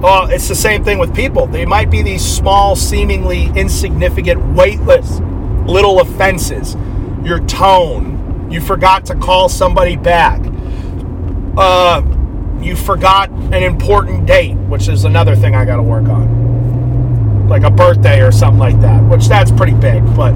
Well, 0.00 0.30
it's 0.30 0.48
the 0.48 0.54
same 0.54 0.84
thing 0.84 0.98
with 0.98 1.14
people. 1.14 1.46
They 1.46 1.66
might 1.66 1.90
be 1.90 2.02
these 2.02 2.24
small, 2.24 2.76
seemingly 2.76 3.46
insignificant, 3.56 4.54
weightless 4.54 5.20
little 5.66 6.00
offenses. 6.00 6.76
Your 7.24 7.40
tone, 7.46 8.48
you 8.50 8.60
forgot 8.60 9.06
to 9.06 9.14
call 9.14 9.48
somebody 9.48 9.96
back. 9.96 10.40
Uh, 11.56 12.02
you 12.60 12.76
forgot 12.76 13.30
an 13.30 13.62
important 13.62 14.26
date, 14.26 14.54
which 14.54 14.88
is 14.88 15.04
another 15.04 15.34
thing 15.34 15.54
I 15.54 15.64
got 15.64 15.76
to 15.76 15.82
work 15.82 16.08
on. 16.08 17.48
Like 17.48 17.64
a 17.64 17.70
birthday 17.70 18.22
or 18.22 18.32
something 18.32 18.58
like 18.60 18.80
that, 18.80 19.02
which 19.08 19.28
that's 19.28 19.50
pretty 19.50 19.74
big, 19.74 20.04
but 20.16 20.32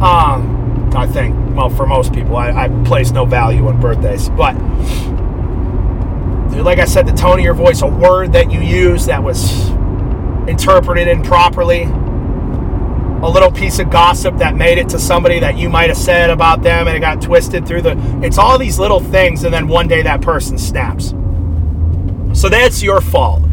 um, 0.00 0.57
I 0.94 1.06
think, 1.06 1.36
well, 1.56 1.70
for 1.70 1.86
most 1.86 2.12
people, 2.12 2.36
I, 2.36 2.64
I 2.64 2.68
place 2.84 3.10
no 3.10 3.24
value 3.24 3.66
on 3.68 3.80
birthdays. 3.80 4.28
But 4.30 4.54
like 6.62 6.78
I 6.78 6.84
said, 6.84 7.06
the 7.06 7.12
tone 7.12 7.38
of 7.38 7.44
your 7.44 7.54
voice, 7.54 7.82
a 7.82 7.86
word 7.86 8.32
that 8.32 8.50
you 8.50 8.60
use 8.60 9.06
that 9.06 9.22
was 9.22 9.68
interpreted 10.48 11.08
improperly, 11.08 11.82
a 11.82 13.28
little 13.28 13.50
piece 13.50 13.78
of 13.78 13.90
gossip 13.90 14.36
that 14.38 14.56
made 14.56 14.78
it 14.78 14.88
to 14.90 14.98
somebody 14.98 15.40
that 15.40 15.56
you 15.56 15.68
might 15.68 15.88
have 15.88 15.98
said 15.98 16.30
about 16.30 16.62
them 16.62 16.86
and 16.86 16.96
it 16.96 17.00
got 17.00 17.20
twisted 17.20 17.66
through 17.66 17.82
the. 17.82 18.20
It's 18.22 18.38
all 18.38 18.58
these 18.58 18.78
little 18.78 19.00
things, 19.00 19.44
and 19.44 19.52
then 19.52 19.66
one 19.68 19.88
day 19.88 20.02
that 20.02 20.20
person 20.20 20.58
snaps. 20.58 21.14
So 22.32 22.48
that's 22.48 22.82
your 22.82 23.00
fault 23.00 23.47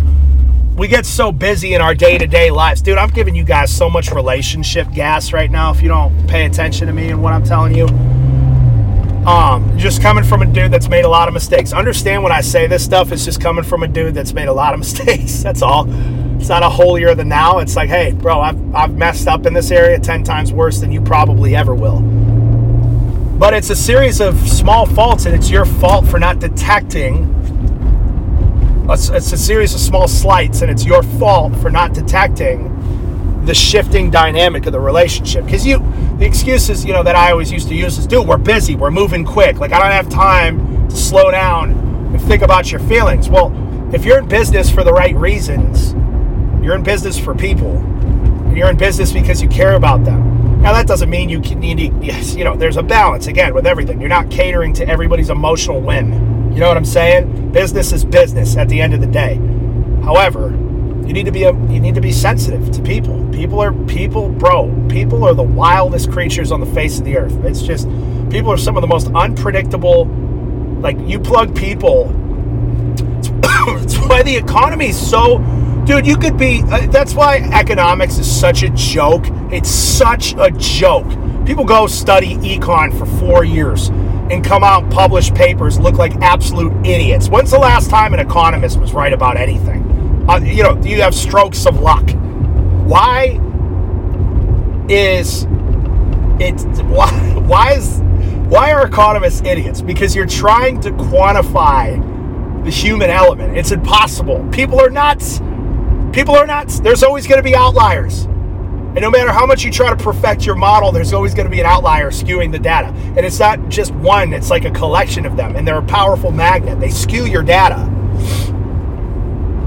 we 0.75 0.89
get 0.89 1.05
so 1.05 1.31
busy 1.31 1.73
in 1.73 1.81
our 1.81 1.95
day-to-day 1.95 2.51
lives. 2.51 2.81
Dude 2.81 2.97
i'm 2.97 3.09
giving 3.09 3.35
you 3.35 3.43
guys 3.43 3.75
so 3.75 3.89
much 3.89 4.11
relationship 4.11 4.91
gas 4.91 5.31
right 5.31 5.49
now 5.49 5.71
if 5.71 5.81
you 5.81 5.87
don't 5.87 6.27
pay 6.27 6.45
attention 6.45 6.87
to 6.87 6.93
me 6.93 7.09
and 7.09 7.23
what 7.23 7.33
i'm 7.33 7.43
telling 7.43 7.73
you. 7.73 7.85
Um 9.25 9.77
just 9.77 10.01
coming 10.01 10.23
from 10.23 10.41
a 10.41 10.45
dude 10.45 10.71
that's 10.71 10.89
made 10.89 11.05
a 11.05 11.09
lot 11.09 11.27
of 11.27 11.33
mistakes. 11.33 11.71
Understand 11.71 12.23
when 12.23 12.31
i 12.31 12.41
say 12.41 12.67
this 12.67 12.83
stuff 12.83 13.11
it's 13.11 13.23
just 13.23 13.39
coming 13.39 13.63
from 13.63 13.83
a 13.83 13.87
dude 13.87 14.13
that's 14.13 14.33
made 14.33 14.49
a 14.49 14.53
lot 14.53 14.73
of 14.73 14.79
mistakes 14.85 15.41
that's 15.41 15.61
all. 15.61 15.85
It's 16.37 16.49
not 16.49 16.61
a 16.61 16.69
holier 16.69 17.15
than 17.15 17.29
now 17.29 17.59
it's 17.59 17.77
like 17.77 17.89
hey 17.89 18.11
bro 18.11 18.41
i've, 18.41 18.75
I've 18.75 18.93
messed 18.93 19.27
up 19.27 19.45
in 19.45 19.53
this 19.53 19.71
area 19.71 19.97
10 19.97 20.23
times 20.23 20.51
worse 20.51 20.81
than 20.81 20.91
you 20.91 21.01
probably 21.01 21.55
ever 21.55 21.73
will. 21.73 22.01
But 23.39 23.53
it's 23.53 23.69
a 23.69 23.75
series 23.75 24.19
of 24.19 24.37
small 24.47 24.85
faults 24.85 25.25
and 25.25 25.35
it's 25.35 25.49
your 25.49 25.65
fault 25.65 26.05
for 26.05 26.19
not 26.19 26.39
detecting 26.39 27.31
it's 28.89 29.31
a 29.31 29.37
series 29.37 29.73
of 29.73 29.79
small 29.79 30.07
slights, 30.07 30.61
and 30.61 30.69
it's 30.69 30.85
your 30.85 31.01
fault 31.01 31.55
for 31.55 31.71
not 31.71 31.93
detecting 31.93 32.71
the 33.45 33.53
shifting 33.53 34.11
dynamic 34.11 34.65
of 34.65 34.73
the 34.73 34.79
relationship. 34.79 35.45
Because 35.45 35.65
you, 35.65 35.79
the 36.17 36.25
excuses 36.25 36.85
you 36.85 36.93
know 36.93 37.03
that 37.03 37.15
I 37.15 37.31
always 37.31 37.51
used 37.51 37.67
to 37.69 37.75
use 37.75 37.97
is, 37.97 38.05
dude, 38.05 38.27
we're 38.27 38.37
busy, 38.37 38.75
we're 38.75 38.91
moving 38.91 39.25
quick. 39.25 39.57
Like 39.57 39.71
I 39.71 39.79
don't 39.79 39.91
have 39.91 40.09
time 40.09 40.87
to 40.89 40.95
slow 40.95 41.31
down 41.31 41.71
and 41.71 42.21
think 42.21 42.43
about 42.43 42.71
your 42.71 42.79
feelings. 42.81 43.27
Well, 43.27 43.51
if 43.93 44.05
you're 44.05 44.19
in 44.19 44.27
business 44.27 44.69
for 44.69 44.83
the 44.83 44.93
right 44.93 45.15
reasons, 45.15 45.93
you're 46.63 46.75
in 46.75 46.83
business 46.83 47.17
for 47.17 47.33
people, 47.33 47.77
and 47.77 48.55
you're 48.55 48.69
in 48.69 48.77
business 48.77 49.11
because 49.11 49.41
you 49.41 49.47
care 49.47 49.75
about 49.75 50.03
them. 50.03 50.61
Now 50.61 50.73
that 50.73 50.85
doesn't 50.87 51.09
mean 51.09 51.29
you 51.29 51.39
need 51.39 51.77
to. 51.77 52.05
Yes, 52.05 52.35
you 52.35 52.43
know, 52.43 52.55
there's 52.55 52.77
a 52.77 52.83
balance 52.83 53.25
again 53.27 53.53
with 53.55 53.65
everything. 53.65 53.99
You're 53.99 54.09
not 54.09 54.29
catering 54.29 54.73
to 54.73 54.87
everybody's 54.87 55.29
emotional 55.31 55.81
whim 55.81 56.34
you 56.55 56.61
know 56.61 56.69
what 56.69 56.77
I'm 56.77 56.85
saying? 56.85 57.51
Business 57.51 57.91
is 57.91 58.05
business 58.05 58.55
at 58.55 58.69
the 58.69 58.79
end 58.79 58.93
of 58.93 59.01
the 59.01 59.07
day. 59.07 59.35
However, 60.05 60.51
you 61.05 61.11
need 61.11 61.25
to 61.25 61.31
be 61.31 61.43
a, 61.43 61.51
you 61.51 61.81
need 61.81 61.95
to 61.95 62.01
be 62.01 62.13
sensitive 62.13 62.71
to 62.71 62.81
people. 62.81 63.29
People 63.33 63.59
are 63.59 63.73
people, 63.87 64.29
bro. 64.29 64.73
People 64.87 65.25
are 65.25 65.33
the 65.33 65.43
wildest 65.43 66.09
creatures 66.13 66.53
on 66.53 66.61
the 66.61 66.65
face 66.67 66.97
of 66.97 67.03
the 67.03 67.17
earth. 67.17 67.33
It's 67.43 67.61
just 67.61 67.89
people 68.29 68.51
are 68.51 68.57
some 68.57 68.77
of 68.77 68.81
the 68.81 68.87
most 68.87 69.07
unpredictable. 69.13 70.05
Like 70.79 70.97
you 71.01 71.19
plug 71.19 71.53
people. 71.53 72.05
It's 73.67 73.97
why 73.97 74.21
the 74.23 74.35
economy 74.35 74.89
is 74.89 75.09
so 75.09 75.39
dude 75.85 76.05
you 76.05 76.17
could 76.17 76.37
be 76.37 76.61
uh, 76.71 76.85
that's 76.87 77.13
why 77.13 77.37
economics 77.53 78.17
is 78.17 78.39
such 78.39 78.63
a 78.63 78.69
joke 78.69 79.25
it's 79.51 79.69
such 79.69 80.33
a 80.37 80.51
joke 80.51 81.07
people 81.45 81.63
go 81.63 81.85
study 81.85 82.35
econ 82.37 82.97
for 82.97 83.05
four 83.19 83.43
years 83.43 83.89
and 84.31 84.43
come 84.43 84.63
out 84.63 84.83
and 84.83 84.91
publish 84.91 85.31
papers 85.33 85.79
look 85.79 85.95
like 85.95 86.15
absolute 86.17 86.73
idiots. 86.85 87.29
When's 87.29 87.51
the 87.51 87.59
last 87.59 87.89
time 87.89 88.13
an 88.13 88.19
economist 88.19 88.79
was 88.79 88.93
right 88.93 89.13
about 89.13 89.37
anything? 89.37 90.25
Uh, 90.27 90.37
you 90.37 90.63
know, 90.63 90.81
you 90.81 91.01
have 91.01 91.13
strokes 91.13 91.65
of 91.65 91.79
luck. 91.79 92.09
Why 92.85 93.39
is 94.89 95.43
it? 96.39 96.61
Why, 96.85 97.11
why 97.45 97.73
is 97.73 98.01
why 98.47 98.71
are 98.73 98.85
economists 98.85 99.41
idiots? 99.43 99.81
Because 99.81 100.15
you're 100.15 100.27
trying 100.27 100.79
to 100.81 100.91
quantify 100.91 102.63
the 102.63 102.71
human 102.71 103.09
element. 103.09 103.57
It's 103.57 103.71
impossible. 103.71 104.47
People 104.51 104.79
are 104.79 104.89
nuts. 104.89 105.39
People 106.11 106.35
are 106.35 106.47
nuts. 106.47 106.79
There's 106.79 107.03
always 107.03 107.27
going 107.27 107.39
to 107.39 107.43
be 107.43 107.55
outliers. 107.55 108.27
And 108.95 109.01
no 109.01 109.11
matter 109.11 109.29
how 109.29 109.45
much 109.45 109.65
you 109.65 109.71
try 109.71 109.89
to 109.89 110.01
perfect 110.01 110.45
your 110.45 110.55
model, 110.55 110.89
there's 110.89 111.11
always 111.11 111.33
going 111.33 111.45
to 111.45 111.51
be 111.51 111.59
an 111.59 111.65
outlier 111.65 112.11
skewing 112.11 112.49
the 112.49 112.59
data. 112.59 112.87
And 112.87 113.25
it's 113.25 113.39
not 113.39 113.67
just 113.67 113.93
one, 113.95 114.31
it's 114.31 114.49
like 114.49 114.63
a 114.63 114.71
collection 114.71 115.25
of 115.25 115.35
them. 115.35 115.57
And 115.57 115.67
they're 115.67 115.79
a 115.79 115.85
powerful 115.85 116.31
magnet. 116.31 116.79
They 116.79 116.89
skew 116.89 117.25
your 117.25 117.43
data. 117.43 117.91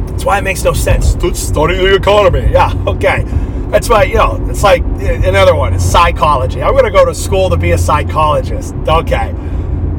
That's 0.06 0.24
why 0.24 0.38
it 0.38 0.44
makes 0.44 0.64
no 0.64 0.72
sense. 0.72 1.10
Study 1.38 1.76
the 1.76 1.94
economy. 1.94 2.50
Yeah, 2.50 2.72
okay. 2.86 3.24
That's 3.68 3.90
why, 3.90 4.04
you 4.04 4.14
know, 4.14 4.42
it's 4.48 4.62
like 4.62 4.82
eh, 4.82 5.20
another 5.28 5.54
one 5.54 5.74
is 5.74 5.84
psychology. 5.84 6.62
I'm 6.62 6.72
going 6.72 6.86
to 6.86 6.90
go 6.90 7.04
to 7.04 7.14
school 7.14 7.50
to 7.50 7.58
be 7.58 7.72
a 7.72 7.78
psychologist. 7.78 8.74
Okay. 8.88 9.34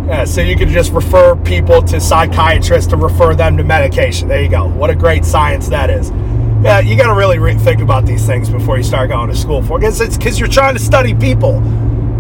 Yeah, 0.08 0.24
so 0.24 0.42
you 0.42 0.56
can 0.56 0.70
just 0.70 0.92
refer 0.92 1.36
people 1.36 1.84
to 1.84 2.02
psychiatrists 2.02 2.90
to 2.90 2.98
refer 2.98 3.36
them 3.36 3.58
to 3.58 3.64
medication. 3.64 4.28
There 4.28 4.42
you 4.42 4.50
go. 4.50 4.68
What 4.70 4.90
a 4.90 4.96
great 4.96 5.24
science 5.24 5.68
that 5.68 5.92
is 5.92 6.12
yeah, 6.62 6.80
you 6.80 6.98
got 6.98 7.08
to 7.08 7.14
really 7.14 7.40
re- 7.40 7.56
think 7.56 7.82
about 7.82 8.06
these 8.06 8.26
things 8.26 8.50
before 8.50 8.78
you 8.78 8.84
start 8.84 9.10
going 9.10 9.30
to 9.30 9.36
school 9.36 9.62
for. 9.64 9.80
Because 9.80 10.02
it's 10.02 10.18
because 10.18 10.40
you're 10.40 10.50
trying 10.50 10.76
to 10.76 10.82
study 10.82 11.14
people. 11.14 11.62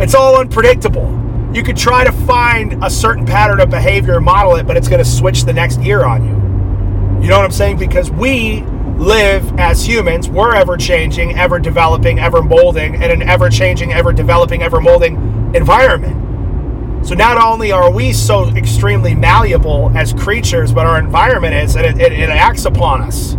It's 0.01 0.15
all 0.15 0.39
unpredictable. 0.39 1.15
You 1.53 1.63
could 1.63 1.75
try 1.77 2.03
to 2.03 2.11
find 2.11 2.83
a 2.83 2.89
certain 2.89 3.25
pattern 3.25 3.59
of 3.59 3.69
behavior 3.69 4.15
and 4.15 4.25
model 4.25 4.55
it, 4.55 4.65
but 4.65 4.77
it's 4.77 4.87
going 4.87 5.03
to 5.03 5.09
switch 5.09 5.43
the 5.43 5.53
next 5.53 5.81
year 5.81 6.05
on 6.05 6.23
you. 6.23 7.23
You 7.23 7.29
know 7.29 7.37
what 7.37 7.45
I'm 7.45 7.51
saying? 7.51 7.79
Because 7.79 8.09
we 8.11 8.61
live 8.97 9.59
as 9.59 9.85
humans, 9.85 10.29
we're 10.29 10.55
ever 10.55 10.77
changing, 10.77 11.37
ever 11.37 11.59
developing, 11.59 12.19
ever 12.19 12.41
molding, 12.41 12.95
in 12.95 13.11
an 13.11 13.21
ever 13.23 13.49
changing, 13.49 13.91
ever 13.93 14.13
developing, 14.13 14.61
ever 14.61 14.79
molding 14.79 15.15
environment. 15.53 17.05
So 17.05 17.15
not 17.15 17.37
only 17.37 17.71
are 17.71 17.91
we 17.91 18.13
so 18.13 18.49
extremely 18.55 19.15
malleable 19.15 19.91
as 19.95 20.13
creatures, 20.13 20.71
but 20.71 20.85
our 20.85 20.99
environment 20.99 21.55
is, 21.55 21.75
and 21.75 21.85
it, 21.85 21.99
it, 21.99 22.13
it 22.13 22.29
acts 22.29 22.65
upon 22.65 23.01
us. 23.01 23.35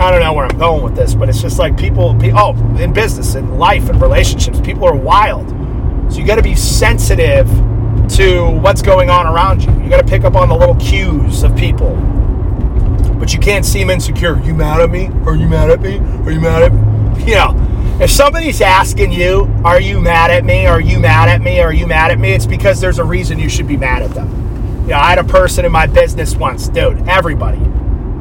I 0.00 0.10
don't 0.10 0.20
know 0.20 0.32
where 0.32 0.46
I'm 0.46 0.56
going 0.56 0.82
with 0.82 0.96
this, 0.96 1.14
but 1.14 1.28
it's 1.28 1.42
just 1.42 1.58
like 1.58 1.76
people, 1.76 2.16
oh, 2.34 2.52
in 2.78 2.90
business, 2.94 3.34
in 3.34 3.58
life, 3.58 3.90
in 3.90 3.98
relationships, 3.98 4.58
people 4.58 4.84
are 4.84 4.96
wild. 4.96 5.50
So 6.10 6.20
you 6.20 6.26
got 6.26 6.36
to 6.36 6.42
be 6.42 6.56
sensitive 6.56 7.46
to 8.16 8.48
what's 8.62 8.80
going 8.80 9.10
on 9.10 9.26
around 9.26 9.62
you. 9.62 9.70
You 9.82 9.90
got 9.90 10.00
to 10.00 10.06
pick 10.06 10.24
up 10.24 10.36
on 10.36 10.48
the 10.48 10.56
little 10.56 10.76
cues 10.76 11.42
of 11.42 11.54
people. 11.54 11.96
But 13.18 13.34
you 13.34 13.40
can't 13.40 13.66
seem 13.66 13.90
insecure. 13.90 14.40
You 14.40 14.54
mad 14.54 14.80
at 14.80 14.90
me? 14.90 15.08
Are 15.26 15.36
you 15.36 15.46
mad 15.46 15.68
at 15.68 15.82
me? 15.82 15.98
Are 15.98 16.32
you 16.32 16.40
mad 16.40 16.62
at 16.62 16.72
me? 16.72 17.26
You 17.26 17.34
know, 17.34 17.98
if 18.00 18.10
somebody's 18.10 18.62
asking 18.62 19.12
you, 19.12 19.54
Are 19.66 19.82
you 19.82 20.00
mad 20.00 20.30
at 20.30 20.46
me? 20.46 20.64
Are 20.64 20.80
you 20.80 20.98
mad 20.98 21.28
at 21.28 21.42
me? 21.42 21.60
Are 21.60 21.74
you 21.74 21.86
mad 21.86 22.10
at 22.10 22.18
me? 22.18 22.32
It's 22.32 22.46
because 22.46 22.80
there's 22.80 22.98
a 22.98 23.04
reason 23.04 23.38
you 23.38 23.50
should 23.50 23.68
be 23.68 23.76
mad 23.76 24.02
at 24.02 24.12
them. 24.12 24.30
You 24.84 24.92
know, 24.92 24.98
I 24.98 25.10
had 25.10 25.18
a 25.18 25.24
person 25.24 25.66
in 25.66 25.72
my 25.72 25.86
business 25.86 26.34
once, 26.34 26.68
dude, 26.68 27.06
everybody 27.06 27.60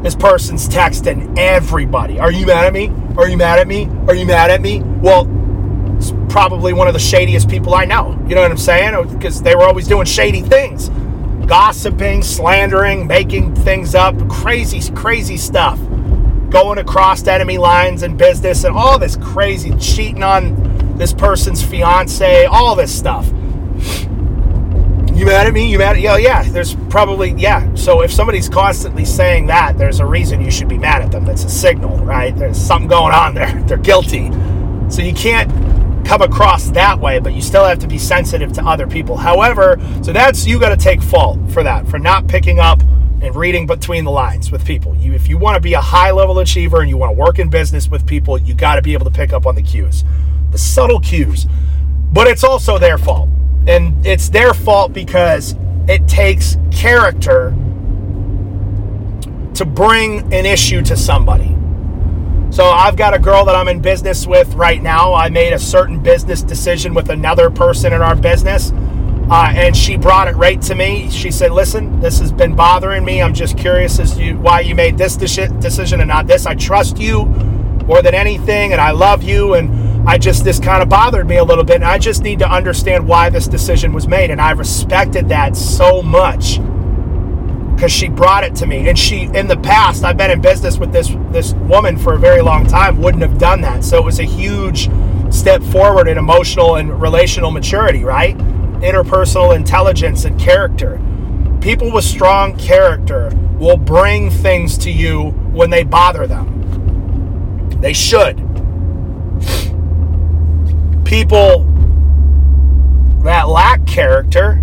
this 0.03 0.15
person's 0.15 0.67
texting 0.67 1.37
everybody. 1.37 2.19
Are 2.19 2.31
you 2.31 2.45
mad 2.45 2.65
at 2.65 2.73
me? 2.73 2.91
Are 3.17 3.27
you 3.27 3.37
mad 3.37 3.59
at 3.59 3.67
me? 3.67 3.89
Are 4.07 4.15
you 4.15 4.25
mad 4.25 4.51
at 4.51 4.61
me? 4.61 4.81
Well, 4.81 5.27
it's 5.97 6.13
probably 6.29 6.73
one 6.73 6.87
of 6.87 6.93
the 6.93 6.99
shadiest 6.99 7.49
people 7.49 7.75
I 7.75 7.85
know. 7.85 8.17
You 8.27 8.35
know 8.35 8.41
what 8.41 8.51
I'm 8.51 8.57
saying? 8.57 8.93
Oh, 8.95 9.03
because 9.03 9.41
they 9.41 9.55
were 9.55 9.63
always 9.63 9.87
doing 9.87 10.05
shady 10.05 10.41
things 10.41 10.89
gossiping, 11.49 12.21
slandering, 12.21 13.07
making 13.07 13.55
things 13.55 13.95
up, 13.95 14.15
crazy, 14.29 14.79
crazy 14.93 15.35
stuff. 15.35 15.79
Going 16.51 16.77
across 16.77 17.25
enemy 17.25 17.57
lines 17.57 18.03
in 18.03 18.15
business 18.15 18.63
and 18.65 18.75
all 18.75 18.99
this 18.99 19.17
crazy 19.17 19.75
cheating 19.77 20.21
on 20.21 20.95
this 20.95 21.11
person's 21.11 21.63
fiance, 21.63 22.45
all 22.45 22.75
this 22.75 22.95
stuff. 22.95 23.27
You 25.19 25.25
mad 25.25 25.47
at 25.47 25.53
me? 25.53 25.69
You 25.69 25.79
mad 25.79 25.97
at 25.97 26.01
yeah, 26.01 26.15
yeah. 26.15 26.43
There's 26.43 26.75
probably 26.89 27.31
yeah. 27.31 27.75
So 27.75 28.03
if 28.03 28.13
somebody's 28.13 28.47
constantly 28.47 29.03
saying 29.03 29.47
that, 29.47 29.77
there's 29.77 29.99
a 29.99 30.05
reason 30.05 30.39
you 30.39 30.49
should 30.49 30.69
be 30.69 30.77
mad 30.77 31.01
at 31.01 31.11
them. 31.11 31.25
That's 31.25 31.43
a 31.43 31.49
signal, 31.49 31.97
right? 32.05 32.33
There's 32.33 32.57
something 32.57 32.87
going 32.87 33.13
on 33.13 33.33
there. 33.33 33.61
They're 33.67 33.75
guilty. 33.75 34.31
So 34.89 35.01
you 35.01 35.13
can't 35.13 35.51
come 36.05 36.21
across 36.21 36.69
that 36.69 36.97
way, 36.97 37.19
but 37.19 37.33
you 37.33 37.41
still 37.41 37.65
have 37.65 37.79
to 37.79 37.87
be 37.87 37.97
sensitive 37.97 38.53
to 38.53 38.65
other 38.65 38.87
people. 38.87 39.17
However, 39.17 39.77
so 40.01 40.13
that's 40.13 40.47
you 40.47 40.57
got 40.57 40.69
to 40.69 40.77
take 40.77 41.01
fault 41.01 41.37
for 41.51 41.63
that, 41.63 41.85
for 41.89 41.99
not 41.99 42.29
picking 42.29 42.59
up 42.59 42.79
and 43.21 43.35
reading 43.35 43.67
between 43.67 44.05
the 44.05 44.11
lines 44.11 44.53
with 44.53 44.63
people. 44.63 44.95
You 44.95 45.11
if 45.11 45.27
you 45.27 45.37
want 45.37 45.55
to 45.55 45.61
be 45.61 45.73
a 45.73 45.81
high 45.81 46.11
level 46.11 46.39
achiever 46.39 46.79
and 46.79 46.89
you 46.89 46.95
want 46.95 47.13
to 47.13 47.19
work 47.19 47.39
in 47.39 47.49
business 47.49 47.89
with 47.89 48.07
people, 48.07 48.37
you 48.37 48.53
got 48.53 48.75
to 48.75 48.81
be 48.81 48.93
able 48.93 49.03
to 49.03 49.11
pick 49.11 49.33
up 49.33 49.45
on 49.45 49.55
the 49.55 49.63
cues. 49.63 50.05
The 50.51 50.57
subtle 50.57 51.01
cues 51.01 51.45
But 52.13 52.27
it's 52.27 52.45
also 52.45 52.77
their 52.77 52.97
fault. 52.97 53.27
And 53.67 54.05
it's 54.05 54.29
their 54.29 54.53
fault 54.53 54.93
because 54.93 55.55
it 55.87 56.07
takes 56.07 56.57
character 56.71 57.53
to 59.55 59.65
bring 59.65 60.33
an 60.33 60.45
issue 60.45 60.81
to 60.83 60.95
somebody. 60.95 61.55
So 62.51 62.65
I've 62.65 62.95
got 62.95 63.13
a 63.13 63.19
girl 63.19 63.45
that 63.45 63.55
I'm 63.55 63.67
in 63.67 63.79
business 63.79 64.25
with 64.25 64.53
right 64.55 64.81
now. 64.81 65.13
I 65.13 65.29
made 65.29 65.53
a 65.53 65.59
certain 65.59 66.01
business 66.01 66.41
decision 66.41 66.93
with 66.93 67.09
another 67.09 67.49
person 67.49 67.93
in 67.93 68.01
our 68.01 68.15
business. 68.15 68.71
Uh, 69.29 69.51
and 69.53 69.77
she 69.77 69.95
brought 69.95 70.27
it 70.27 70.35
right 70.35 70.59
to 70.63 70.73
me. 70.73 71.07
She 71.11 71.29
said, 71.29 71.51
"Listen, 71.51 71.99
this 71.99 72.17
has 72.17 72.31
been 72.31 72.55
bothering 72.55 73.05
me. 73.05 73.21
I'm 73.21 73.35
just 73.35 73.55
curious 73.57 73.99
as 73.99 74.15
to 74.15 74.33
why 74.33 74.61
you 74.61 74.73
made 74.73 74.97
this 74.97 75.15
decision 75.15 76.01
and 76.01 76.07
not 76.07 76.25
this. 76.25 76.47
I 76.47 76.55
trust 76.55 76.97
you 76.97 77.25
more 77.85 78.01
than 78.01 78.15
anything, 78.15 78.71
and 78.71 78.81
I 78.81 78.89
love 78.89 79.21
you, 79.21 79.53
and 79.53 79.69
I 80.05 80.17
just 80.17 80.43
this 80.43 80.59
kind 80.59 80.81
of 80.81 80.89
bothered 80.89 81.27
me 81.27 81.37
a 81.37 81.43
little 81.43 81.63
bit, 81.63 81.77
and 81.77 81.85
I 81.85 81.97
just 81.97 82.23
need 82.23 82.39
to 82.39 82.51
understand 82.51 83.07
why 83.07 83.29
this 83.29 83.47
decision 83.47 83.93
was 83.93 84.07
made, 84.07 84.31
and 84.31 84.41
I 84.41 84.51
respected 84.51 85.29
that 85.29 85.55
so 85.55 86.01
much." 86.01 86.59
because 87.75 87.93
she 87.93 88.09
brought 88.09 88.43
it 88.43 88.53
to 88.53 88.67
me 88.67 88.89
and 88.89 88.99
she 88.99 89.21
in 89.33 89.47
the 89.47 89.55
past 89.55 90.03
i've 90.03 90.17
been 90.17 90.29
in 90.29 90.41
business 90.41 90.77
with 90.77 90.91
this 90.91 91.15
this 91.31 91.53
woman 91.53 91.97
for 91.97 92.15
a 92.15 92.19
very 92.19 92.41
long 92.41 92.67
time 92.67 93.01
wouldn't 93.01 93.23
have 93.23 93.37
done 93.37 93.61
that. 93.61 93.83
So 93.83 93.97
it 93.97 94.03
was 94.03 94.19
a 94.19 94.25
huge 94.25 94.89
step 95.33 95.61
forward 95.63 96.07
in 96.07 96.17
emotional 96.17 96.75
and 96.75 97.01
relational 97.01 97.51
maturity 97.51 98.03
right? 98.03 98.37
Interpersonal 98.79 99.55
intelligence 99.55 100.25
and 100.25 100.39
character. 100.39 100.99
People 101.61 101.91
with 101.91 102.03
strong 102.03 102.57
character 102.57 103.31
will 103.57 103.77
bring 103.77 104.31
things 104.31 104.77
to 104.79 104.91
you 104.91 105.29
when 105.51 105.69
they 105.69 105.83
bother 105.83 106.27
them. 106.27 107.69
They 107.79 107.93
should 107.93 108.48
people 111.09 111.63
that 113.23 113.49
lack 113.49 113.85
character 113.87 114.61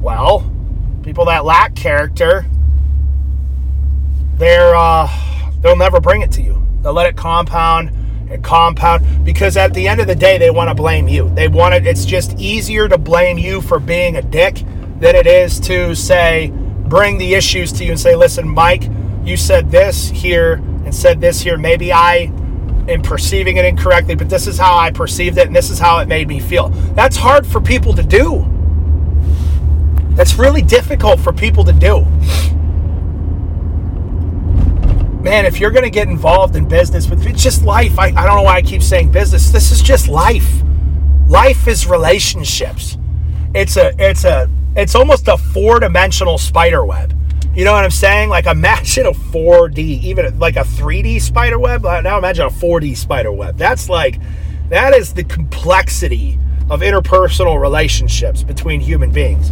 well 0.00 0.48
people 1.08 1.24
that 1.24 1.42
lack 1.46 1.74
character, 1.74 2.44
they're 4.34 4.76
uh, 4.76 5.08
they'll 5.62 5.74
never 5.74 6.00
bring 6.00 6.20
it 6.20 6.30
to 6.32 6.42
you. 6.42 6.62
They'll 6.82 6.92
let 6.92 7.06
it 7.06 7.16
compound 7.16 7.90
and 8.30 8.44
compound 8.44 9.24
because 9.24 9.56
at 9.56 9.72
the 9.72 9.88
end 9.88 10.02
of 10.02 10.06
the 10.06 10.14
day, 10.14 10.36
they 10.36 10.50
want 10.50 10.68
to 10.68 10.74
blame 10.74 11.08
you. 11.08 11.30
They 11.30 11.48
want 11.48 11.72
it. 11.72 11.86
It's 11.86 12.04
just 12.04 12.38
easier 12.38 12.88
to 12.88 12.98
blame 12.98 13.38
you 13.38 13.62
for 13.62 13.78
being 13.78 14.16
a 14.16 14.22
dick 14.22 14.62
than 15.00 15.16
it 15.16 15.26
is 15.26 15.58
to 15.60 15.94
say 15.94 16.52
bring 16.84 17.16
the 17.16 17.32
issues 17.32 17.72
to 17.72 17.84
you 17.84 17.92
and 17.92 18.00
say, 18.00 18.14
listen, 18.14 18.46
Mike, 18.46 18.84
you 19.24 19.38
said 19.38 19.70
this 19.70 20.10
here 20.10 20.54
and 20.84 20.94
said 20.94 21.22
this 21.22 21.40
here. 21.40 21.56
Maybe 21.56 21.90
I 21.90 22.26
am 22.90 23.02
perceiving 23.02 23.56
it 23.56 23.64
incorrectly, 23.64 24.14
but 24.14 24.28
this 24.28 24.46
is 24.46 24.58
how 24.58 24.76
I 24.76 24.90
perceived 24.90 25.38
it 25.38 25.46
and 25.46 25.56
this 25.56 25.70
is 25.70 25.78
how 25.78 25.98
it 25.98 26.08
made 26.08 26.28
me 26.28 26.40
feel. 26.40 26.68
That's 26.94 27.16
hard 27.16 27.46
for 27.46 27.60
people 27.60 27.94
to 27.94 28.02
do. 28.02 28.46
That's 30.10 30.34
really 30.34 30.62
difficult 30.62 31.20
for 31.20 31.32
people 31.32 31.64
to 31.64 31.72
do. 31.72 32.04
Man, 35.22 35.46
if 35.46 35.58
you're 35.58 35.70
going 35.70 35.84
to 35.84 35.90
get 35.90 36.08
involved 36.08 36.56
in 36.56 36.66
business, 36.66 37.06
but 37.06 37.24
it's 37.26 37.42
just 37.42 37.64
life. 37.64 37.98
I, 37.98 38.06
I 38.06 38.24
don't 38.24 38.36
know 38.36 38.42
why 38.42 38.56
I 38.56 38.62
keep 38.62 38.82
saying 38.82 39.10
business. 39.10 39.50
This 39.50 39.70
is 39.70 39.82
just 39.82 40.08
life. 40.08 40.62
Life 41.26 41.66
is 41.68 41.86
relationships. 41.86 42.96
It's 43.54 43.76
a 43.76 43.92
it's 43.98 44.24
a 44.24 44.48
it's 44.76 44.94
almost 44.94 45.26
a 45.28 45.36
four-dimensional 45.36 46.38
spider 46.38 46.84
web. 46.84 47.17
You 47.58 47.64
know 47.64 47.72
what 47.72 47.82
I'm 47.82 47.90
saying? 47.90 48.28
Like 48.28 48.46
imagine 48.46 49.04
a 49.04 49.10
4D, 49.10 49.78
even 49.78 50.38
like 50.38 50.54
a 50.54 50.60
3D 50.60 51.20
spider 51.20 51.58
web. 51.58 51.82
Now 51.82 52.16
imagine 52.16 52.46
a 52.46 52.50
4D 52.50 52.96
spider 52.96 53.32
web. 53.32 53.56
That's 53.56 53.88
like 53.88 54.20
that 54.68 54.94
is 54.94 55.12
the 55.12 55.24
complexity 55.24 56.38
of 56.70 56.82
interpersonal 56.82 57.60
relationships 57.60 58.44
between 58.44 58.80
human 58.80 59.10
beings 59.10 59.50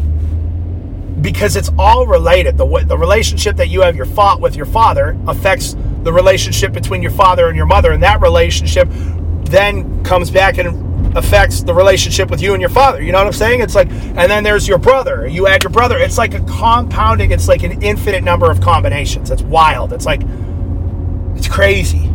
because 1.20 1.56
it's 1.56 1.72
all 1.76 2.06
related. 2.06 2.56
The 2.56 2.84
the 2.86 2.96
relationship 2.96 3.56
that 3.56 3.70
you 3.70 3.80
have 3.80 3.96
your 3.96 4.06
fought 4.06 4.40
with 4.40 4.54
your 4.54 4.66
father 4.66 5.18
affects 5.26 5.74
the 6.04 6.12
relationship 6.12 6.72
between 6.72 7.02
your 7.02 7.10
father 7.10 7.48
and 7.48 7.56
your 7.56 7.66
mother, 7.66 7.90
and 7.90 8.00
that 8.04 8.20
relationship 8.20 8.86
then 9.46 10.04
comes 10.04 10.30
back 10.30 10.58
and 10.58 10.85
affects 11.16 11.62
the 11.62 11.74
relationship 11.74 12.30
with 12.30 12.42
you 12.42 12.52
and 12.52 12.60
your 12.60 12.70
father. 12.70 13.02
You 13.02 13.10
know 13.10 13.18
what 13.18 13.26
I'm 13.26 13.32
saying? 13.32 13.62
It's 13.62 13.74
like, 13.74 13.90
and 13.90 14.30
then 14.30 14.44
there's 14.44 14.68
your 14.68 14.78
brother. 14.78 15.26
You 15.26 15.46
add 15.46 15.62
your 15.62 15.70
brother. 15.70 15.98
It's 15.98 16.18
like 16.18 16.34
a 16.34 16.40
compounding. 16.40 17.32
It's 17.32 17.48
like 17.48 17.62
an 17.62 17.82
infinite 17.82 18.22
number 18.22 18.50
of 18.50 18.60
combinations. 18.60 19.30
It's 19.30 19.42
wild. 19.42 19.92
It's 19.92 20.06
like, 20.06 20.20
it's 21.34 21.48
crazy. 21.48 22.10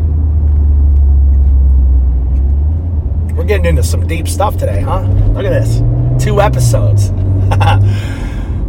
We're 3.34 3.46
getting 3.46 3.66
into 3.66 3.84
some 3.84 4.08
deep 4.08 4.28
stuff 4.28 4.58
today, 4.58 4.82
huh? 4.82 5.02
Look 5.34 5.46
at 5.46 5.50
this. 5.50 5.82
Two 6.24 6.42
episodes. 6.42 7.10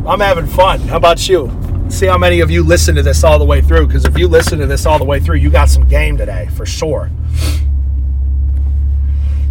I'm 0.07 0.21
having 0.21 0.47
fun. 0.47 0.81
How 0.81 0.97
about 0.97 1.29
you? 1.29 1.51
See 1.91 2.07
how 2.07 2.17
many 2.17 2.41
of 2.41 2.51
you 2.51 2.63
listen 2.63 2.95
to 2.95 3.03
this 3.03 3.23
all 3.23 3.39
the 3.39 3.45
way 3.45 3.61
through. 3.61 3.87
Because 3.87 4.07
if 4.07 4.17
you 4.17 4.29
listen 4.29 4.59
to 4.61 4.67
this 4.67 4.87
all 4.87 4.99
the 4.99 5.05
way 5.05 5.21
through, 5.21 5.37
you 5.37 5.51
got 5.51 5.69
some 5.69 5.87
game 5.87 6.17
today 6.17 6.49
for 6.57 6.65
sure. 6.65 7.11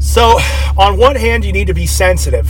So, 0.01 0.39
on 0.79 0.97
one 0.97 1.15
hand, 1.15 1.45
you 1.45 1.53
need 1.53 1.67
to 1.67 1.75
be 1.75 1.85
sensitive 1.85 2.49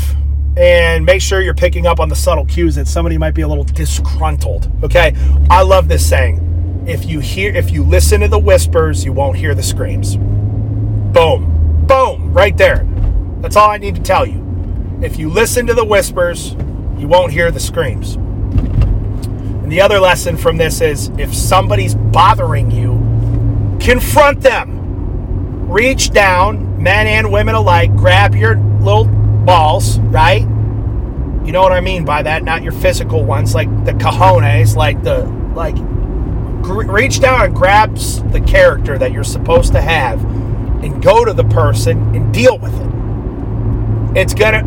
and 0.56 1.06
make 1.06 1.22
sure 1.22 1.42
you're 1.42 1.54
picking 1.54 1.86
up 1.86 2.00
on 2.00 2.08
the 2.08 2.16
subtle 2.16 2.46
cues 2.46 2.76
that 2.76 2.88
somebody 2.88 3.18
might 3.18 3.34
be 3.34 3.42
a 3.42 3.48
little 3.48 3.66
disgruntled. 3.66 4.72
Okay, 4.86 5.14
I 5.50 5.62
love 5.62 5.90
this 5.90 6.08
saying. 6.08 6.86
If 6.88 7.06
you 7.06 7.20
hear, 7.20 7.54
if 7.54 7.70
you 7.70 7.84
listen 7.84 8.22
to 8.22 8.30
the 8.30 8.40
whispers, 8.40 9.04
you 9.04 9.12
won't 9.12 9.36
hear 9.36 9.54
the 9.54 9.62
screams. 9.62 10.16
Boom, 10.16 11.86
boom, 11.88 12.34
right 12.34 12.56
there. 12.56 12.88
That's 13.42 13.58
all 13.58 13.70
I 13.70 13.78
need 13.78 13.96
to 13.96 14.02
tell 14.02 14.26
you. 14.26 15.00
If 15.02 15.20
you 15.20 15.30
listen 15.30 15.68
to 15.68 15.74
the 15.74 15.86
whispers, 15.86 16.54
you 16.98 17.10
won't 17.10 17.34
hear 17.34 17.52
the 17.52 17.60
screams. 17.60 18.16
And 18.16 19.70
the 19.70 19.82
other 19.82 20.00
lesson 20.00 20.38
from 20.38 20.56
this 20.56 20.80
is 20.80 21.10
if 21.18 21.36
somebody's 21.36 21.96
bothering 21.96 22.72
you, 22.72 22.94
confront 23.82 24.40
them. 24.40 25.68
Reach 25.70 26.12
down, 26.12 26.71
men 26.82 27.08
and 27.08 27.32
women 27.32 27.56
alike, 27.56 27.96
grab 27.96 28.36
your 28.36 28.56
little 28.56 29.06
balls, 29.06 30.00
right? 30.00 30.42
You 30.42 31.52
know 31.52 31.62
what 31.62 31.72
I 31.72 31.82
mean 31.82 32.06
by 32.06 32.24
that, 32.24 32.44
not 32.44 32.64
your 32.64 32.72
physical 32.72 33.24
ones, 33.24 33.54
like 33.54 33.70
the 33.86 33.94
cojones, 33.94 34.76
like 34.76 35.04
the, 35.04 35.26
like, 35.56 35.76
reach 36.88 37.20
down 37.20 37.42
and 37.42 37.56
grabs 37.56 38.24
the 38.32 38.42
character 38.42 38.98
that 38.98 39.12
you're 39.12 39.24
supposed 39.24 39.74
to 39.74 39.82
have 39.82 40.24
and 40.84 41.02
go 41.02 41.26
to 41.26 41.34
the 41.34 41.44
person 41.46 42.16
and 42.16 42.34
deal 42.34 42.58
with 42.58 42.74
it. 42.74 44.20
It's 44.20 44.34
gonna, 44.34 44.64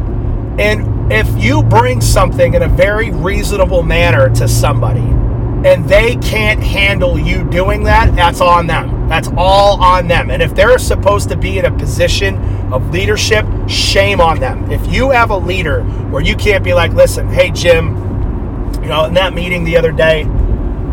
and 0.58 1.12
if 1.12 1.28
you 1.42 1.62
bring 1.62 2.00
something 2.00 2.54
in 2.54 2.62
a 2.62 2.68
very 2.68 3.10
reasonable 3.10 3.82
manner 3.82 4.28
to 4.36 4.48
somebody 4.48 5.00
and 5.00 5.88
they 5.88 6.16
can't 6.16 6.62
handle 6.62 7.18
you 7.18 7.44
doing 7.44 7.84
that, 7.84 8.14
that's 8.14 8.40
on 8.40 8.66
them. 8.66 8.93
That's 9.08 9.28
all 9.36 9.82
on 9.82 10.08
them. 10.08 10.30
And 10.30 10.42
if 10.42 10.54
they're 10.54 10.78
supposed 10.78 11.28
to 11.28 11.36
be 11.36 11.58
in 11.58 11.66
a 11.66 11.70
position 11.70 12.36
of 12.72 12.90
leadership, 12.90 13.46
shame 13.68 14.20
on 14.20 14.40
them. 14.40 14.70
If 14.70 14.86
you 14.92 15.10
have 15.10 15.30
a 15.30 15.36
leader 15.36 15.82
where 15.82 16.22
you 16.22 16.34
can't 16.36 16.64
be 16.64 16.72
like, 16.72 16.92
listen, 16.92 17.28
hey, 17.28 17.50
Jim, 17.50 17.88
you 18.82 18.88
know, 18.88 19.04
in 19.04 19.14
that 19.14 19.34
meeting 19.34 19.64
the 19.64 19.76
other 19.76 19.92
day, 19.92 20.22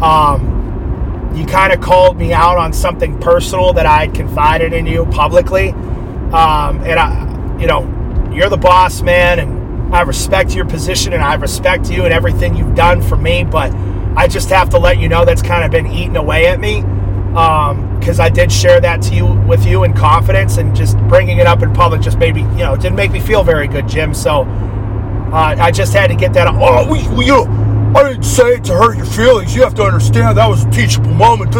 um, 0.01 1.31
you 1.35 1.45
kind 1.45 1.71
of 1.71 1.79
called 1.79 2.17
me 2.17 2.33
out 2.33 2.57
on 2.57 2.73
something 2.73 3.17
personal 3.19 3.71
that 3.73 3.85
I 3.85 4.05
had 4.05 4.13
confided 4.13 4.73
in 4.73 4.85
you 4.85 5.05
publicly. 5.05 5.69
Um, 5.69 6.81
and 6.83 6.99
I, 6.99 7.57
you 7.59 7.67
know, 7.67 8.29
you're 8.33 8.49
the 8.49 8.57
boss, 8.57 9.01
man, 9.01 9.39
and 9.39 9.95
I 9.95 10.01
respect 10.01 10.53
your 10.53 10.65
position 10.65 11.13
and 11.13 11.21
I 11.21 11.35
respect 11.35 11.89
you 11.89 12.03
and 12.03 12.13
everything 12.13 12.55
you've 12.55 12.75
done 12.75 13.01
for 13.01 13.15
me, 13.15 13.45
but 13.45 13.73
I 14.15 14.27
just 14.27 14.49
have 14.49 14.69
to 14.71 14.79
let 14.79 14.97
you 14.97 15.07
know 15.07 15.23
that's 15.23 15.41
kind 15.41 15.63
of 15.63 15.71
been 15.71 15.87
eating 15.87 16.17
away 16.17 16.47
at 16.47 16.59
me 16.59 16.83
because 17.31 18.19
um, 18.19 18.25
I 18.25 18.29
did 18.29 18.51
share 18.51 18.81
that 18.81 19.01
to 19.03 19.15
you 19.15 19.25
with 19.25 19.65
you 19.65 19.85
in 19.85 19.93
confidence 19.93 20.57
and 20.57 20.75
just 20.75 20.97
bringing 21.07 21.37
it 21.37 21.47
up 21.47 21.63
in 21.63 21.73
public 21.73 22.01
just 22.01 22.17
maybe 22.17 22.41
you 22.41 22.57
know 22.57 22.75
didn't 22.75 22.97
make 22.97 23.11
me 23.11 23.21
feel 23.21 23.43
very 23.43 23.69
good, 23.69 23.87
Jim. 23.87 24.13
So 24.13 24.41
uh, 24.41 25.55
I 25.57 25.71
just 25.71 25.93
had 25.93 26.07
to 26.07 26.15
get 26.15 26.33
that. 26.33 26.47
Oh, 26.49 26.91
we, 26.91 27.07
we, 27.15 27.27
you 27.27 27.31
know, 27.31 27.93
I 27.95 28.03
didn't 28.03 28.23
say 28.23 28.55
it 28.55 28.65
to 28.65 28.73
hurt 28.73 28.97
your 28.97 29.05
feelings. 29.05 29.55
You 29.55 29.63
have 29.63 29.73
to 29.75 29.83
understand 29.83 30.37
that 30.37 30.47
was 30.47 30.65
a 30.65 30.71
teachable 30.71 31.13
moment. 31.13 31.53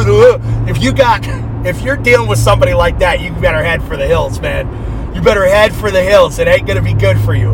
If 0.69 0.83
you 0.83 0.91
got, 0.91 1.21
if 1.65 1.81
you're 1.81 1.95
dealing 1.95 2.27
with 2.27 2.39
somebody 2.39 2.73
like 2.73 2.99
that, 2.99 3.21
you 3.21 3.31
better 3.31 3.63
head 3.63 3.81
for 3.81 3.95
the 3.95 4.05
hills, 4.05 4.41
man. 4.41 5.15
You 5.15 5.21
better 5.21 5.45
head 5.45 5.73
for 5.73 5.89
the 5.89 6.03
hills. 6.03 6.37
It 6.37 6.49
ain't 6.49 6.67
gonna 6.67 6.81
be 6.81 6.93
good 6.93 7.17
for 7.19 7.33
you. 7.33 7.51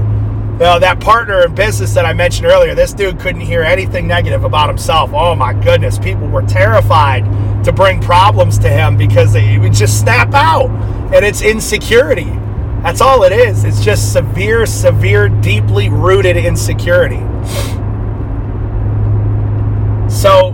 Well, 0.59 0.79
that 0.79 0.99
partner 0.99 1.45
in 1.45 1.53
business 1.53 1.93
that 1.93 2.07
I 2.07 2.13
mentioned 2.13 2.47
earlier, 2.47 2.73
this 2.73 2.93
dude 2.93 3.19
couldn't 3.19 3.41
hear 3.41 3.61
anything 3.61 4.07
negative 4.07 4.43
about 4.43 4.69
himself. 4.69 5.11
Oh 5.13 5.35
my 5.35 5.53
goodness, 5.53 5.99
people 5.99 6.27
were 6.27 6.41
terrified 6.41 7.25
to 7.67 7.73
bring 7.73 7.99
problems 7.99 8.57
to 8.57 8.69
him 8.69 8.95
because 8.95 9.33
he 9.33 9.59
would 9.59 9.73
just 9.73 9.99
snap 9.99 10.33
out. 10.33 10.69
And 11.13 11.25
it's 11.25 11.41
insecurity. 11.41 12.31
That's 12.81 13.01
all 13.01 13.23
it 13.23 13.33
is. 13.33 13.65
It's 13.65 13.83
just 13.83 14.13
severe, 14.13 14.65
severe, 14.65 15.27
deeply 15.27 15.89
rooted 15.89 16.37
insecurity. 16.37 17.19
So, 20.09 20.53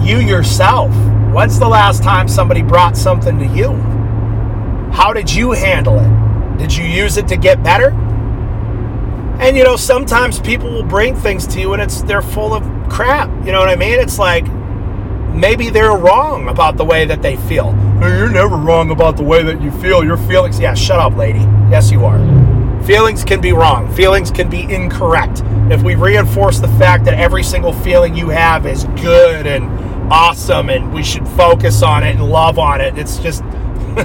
you 0.00 0.18
yourself, 0.18 0.94
when's 1.34 1.58
the 1.58 1.66
last 1.66 2.04
time 2.04 2.28
somebody 2.28 2.62
brought 2.62 2.96
something 2.96 3.40
to 3.40 3.46
you? 3.46 3.72
How 4.92 5.12
did 5.12 5.28
you 5.32 5.50
handle 5.50 5.98
it? 5.98 6.58
Did 6.58 6.72
you 6.76 6.84
use 6.84 7.16
it 7.16 7.26
to 7.28 7.36
get 7.36 7.64
better? 7.64 7.90
And 9.40 9.56
you 9.56 9.64
know, 9.64 9.74
sometimes 9.74 10.38
people 10.38 10.70
will 10.70 10.84
bring 10.84 11.16
things 11.16 11.48
to 11.48 11.60
you 11.60 11.72
and 11.72 11.82
it's 11.82 12.02
they're 12.02 12.22
full 12.22 12.54
of 12.54 12.62
crap. 12.88 13.28
You 13.44 13.50
know 13.50 13.58
what 13.58 13.70
I 13.70 13.74
mean? 13.74 13.98
It's 13.98 14.20
like 14.20 14.46
maybe 15.34 15.70
they're 15.70 15.96
wrong 15.96 16.48
about 16.48 16.76
the 16.76 16.84
way 16.84 17.04
that 17.04 17.22
they 17.22 17.36
feel. 17.36 17.72
You're 18.00 18.30
never 18.30 18.56
wrong 18.56 18.90
about 18.90 19.16
the 19.16 19.22
way 19.22 19.42
that 19.42 19.60
you 19.60 19.70
feel. 19.70 20.04
Your 20.04 20.16
feelings, 20.16 20.58
yeah, 20.58 20.74
shut 20.74 20.98
up, 20.98 21.16
lady. 21.16 21.40
Yes, 21.70 21.90
you 21.90 22.04
are. 22.04 22.18
Feelings 22.84 23.22
can 23.22 23.40
be 23.40 23.52
wrong. 23.52 23.92
Feelings 23.94 24.30
can 24.30 24.50
be 24.50 24.62
incorrect. 24.62 25.42
If 25.70 25.82
we 25.82 25.94
reinforce 25.94 26.58
the 26.58 26.68
fact 26.68 27.04
that 27.04 27.14
every 27.14 27.44
single 27.44 27.72
feeling 27.72 28.16
you 28.16 28.28
have 28.28 28.66
is 28.66 28.84
good 29.00 29.46
and 29.46 29.64
awesome 30.12 30.68
and 30.68 30.92
we 30.92 31.02
should 31.02 31.26
focus 31.28 31.82
on 31.82 32.02
it 32.02 32.16
and 32.16 32.28
love 32.28 32.58
on 32.58 32.80
it, 32.80 32.98
it's 32.98 33.18
just 33.18 33.44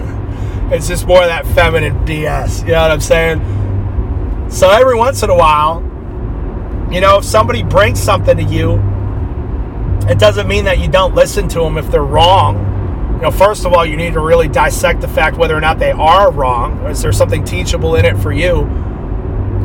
it's 0.71 0.87
just 0.87 1.07
more 1.07 1.21
of 1.21 1.27
that 1.27 1.45
feminine 1.47 1.93
BS. 2.05 2.61
You 2.61 2.73
know 2.73 2.81
what 2.83 2.91
I'm 2.91 3.01
saying? 3.01 4.49
So 4.51 4.69
every 4.69 4.95
once 4.95 5.23
in 5.23 5.29
a 5.29 5.35
while, 5.35 5.81
you 6.91 7.01
know, 7.01 7.17
if 7.17 7.25
somebody 7.25 7.63
brings 7.63 7.99
something 7.99 8.37
to 8.37 8.43
you, 8.43 8.77
it 10.09 10.19
doesn't 10.19 10.47
mean 10.47 10.65
that 10.65 10.79
you 10.79 10.87
don't 10.87 11.13
listen 11.13 11.49
to 11.49 11.59
them 11.59 11.77
if 11.77 11.91
they're 11.91 12.03
wrong. 12.03 12.55
You 13.15 13.23
know, 13.23 13.31
first 13.31 13.65
of 13.65 13.73
all, 13.73 13.85
you 13.85 13.97
need 13.97 14.13
to 14.13 14.21
really 14.21 14.47
dissect 14.47 15.01
the 15.01 15.07
fact 15.07 15.37
whether 15.37 15.55
or 15.55 15.59
not 15.59 15.79
they 15.79 15.91
are 15.91 16.31
wrong. 16.31 16.85
Is 16.85 17.01
there 17.01 17.11
something 17.11 17.43
teachable 17.43 17.95
in 17.95 18.05
it 18.05 18.17
for 18.17 18.31
you? 18.31 18.61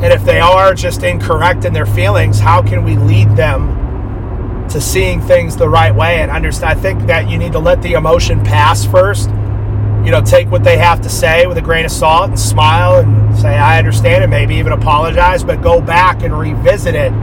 And 0.01 0.11
if 0.11 0.25
they 0.25 0.41
are 0.41 0.73
just 0.73 1.03
incorrect 1.03 1.63
in 1.63 1.71
their 1.71 1.85
feelings, 1.85 2.39
how 2.39 2.61
can 2.61 2.83
we 2.83 2.97
lead 2.97 3.29
them 3.37 4.67
to 4.69 4.81
seeing 4.81 5.21
things 5.21 5.55
the 5.55 5.69
right 5.69 5.95
way 5.95 6.21
and 6.21 6.29
understand? 6.29 6.77
I 6.77 6.81
think 6.81 7.07
that 7.07 7.29
you 7.29 7.37
need 7.37 7.53
to 7.53 7.59
let 7.59 7.81
the 7.81 7.93
emotion 7.93 8.43
pass 8.43 8.83
first. 8.85 9.29
You 9.29 10.11
know, 10.11 10.21
take 10.21 10.51
what 10.51 10.65
they 10.65 10.77
have 10.77 10.99
to 11.01 11.09
say 11.09 11.47
with 11.47 11.57
a 11.57 11.61
grain 11.61 11.85
of 11.85 11.91
salt 11.91 12.29
and 12.29 12.39
smile 12.39 12.97
and 12.97 13.37
say, 13.37 13.57
I 13.57 13.77
understand, 13.77 14.23
and 14.23 14.31
maybe 14.31 14.55
even 14.55 14.73
apologize, 14.73 15.41
but 15.41 15.61
go 15.61 15.79
back 15.79 16.23
and 16.23 16.37
revisit 16.37 16.95
it 16.95 17.13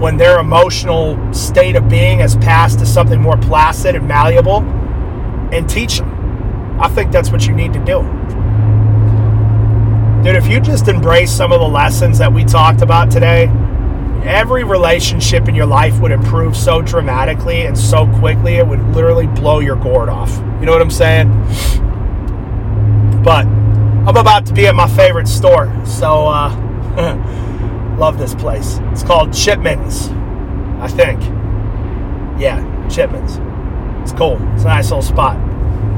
when 0.00 0.16
their 0.16 0.38
emotional 0.38 1.16
state 1.32 1.76
of 1.76 1.88
being 1.88 2.18
has 2.18 2.36
passed 2.36 2.78
to 2.80 2.86
something 2.86 3.20
more 3.20 3.36
placid 3.36 3.94
and 3.94 4.06
malleable 4.06 4.58
and 5.52 5.68
teach 5.68 5.98
them. 5.98 6.80
I 6.80 6.88
think 6.88 7.12
that's 7.12 7.30
what 7.30 7.46
you 7.46 7.54
need 7.54 7.72
to 7.72 7.78
do. 7.78 8.02
Dude, 10.22 10.36
if 10.36 10.46
you 10.48 10.60
just 10.60 10.88
embrace 10.88 11.30
some 11.30 11.52
of 11.52 11.60
the 11.60 11.68
lessons 11.68 12.18
that 12.18 12.32
we 12.32 12.44
talked 12.44 12.82
about 12.82 13.10
today, 13.10 13.46
every 14.24 14.64
relationship 14.64 15.48
in 15.48 15.54
your 15.54 15.66
life 15.66 15.98
would 16.00 16.10
improve 16.10 16.56
so 16.56 16.82
dramatically 16.82 17.62
and 17.62 17.78
so 17.78 18.06
quickly, 18.18 18.56
it 18.56 18.66
would 18.66 18.82
literally 18.88 19.28
blow 19.28 19.60
your 19.60 19.76
gourd 19.76 20.08
off. 20.08 20.36
You 20.60 20.66
know 20.66 20.72
what 20.72 20.82
I'm 20.82 20.90
saying? 20.90 21.28
But 23.22 23.46
I'm 23.46 24.16
about 24.16 24.46
to 24.46 24.52
be 24.52 24.66
at 24.66 24.74
my 24.74 24.88
favorite 24.88 25.28
store, 25.28 25.72
so 25.86 26.26
uh, 26.26 26.50
Love 27.98 28.18
this 28.18 28.34
place. 28.34 28.78
It's 28.92 29.02
called 29.02 29.32
Chipman's, 29.32 30.08
I 30.80 30.88
think. 30.88 31.20
Yeah, 32.40 32.88
Chipman's. 32.88 33.38
It's 34.02 34.16
cool. 34.16 34.34
It's 34.54 34.64
a 34.64 34.68
nice 34.68 34.90
little 34.90 35.02
spot 35.02 35.36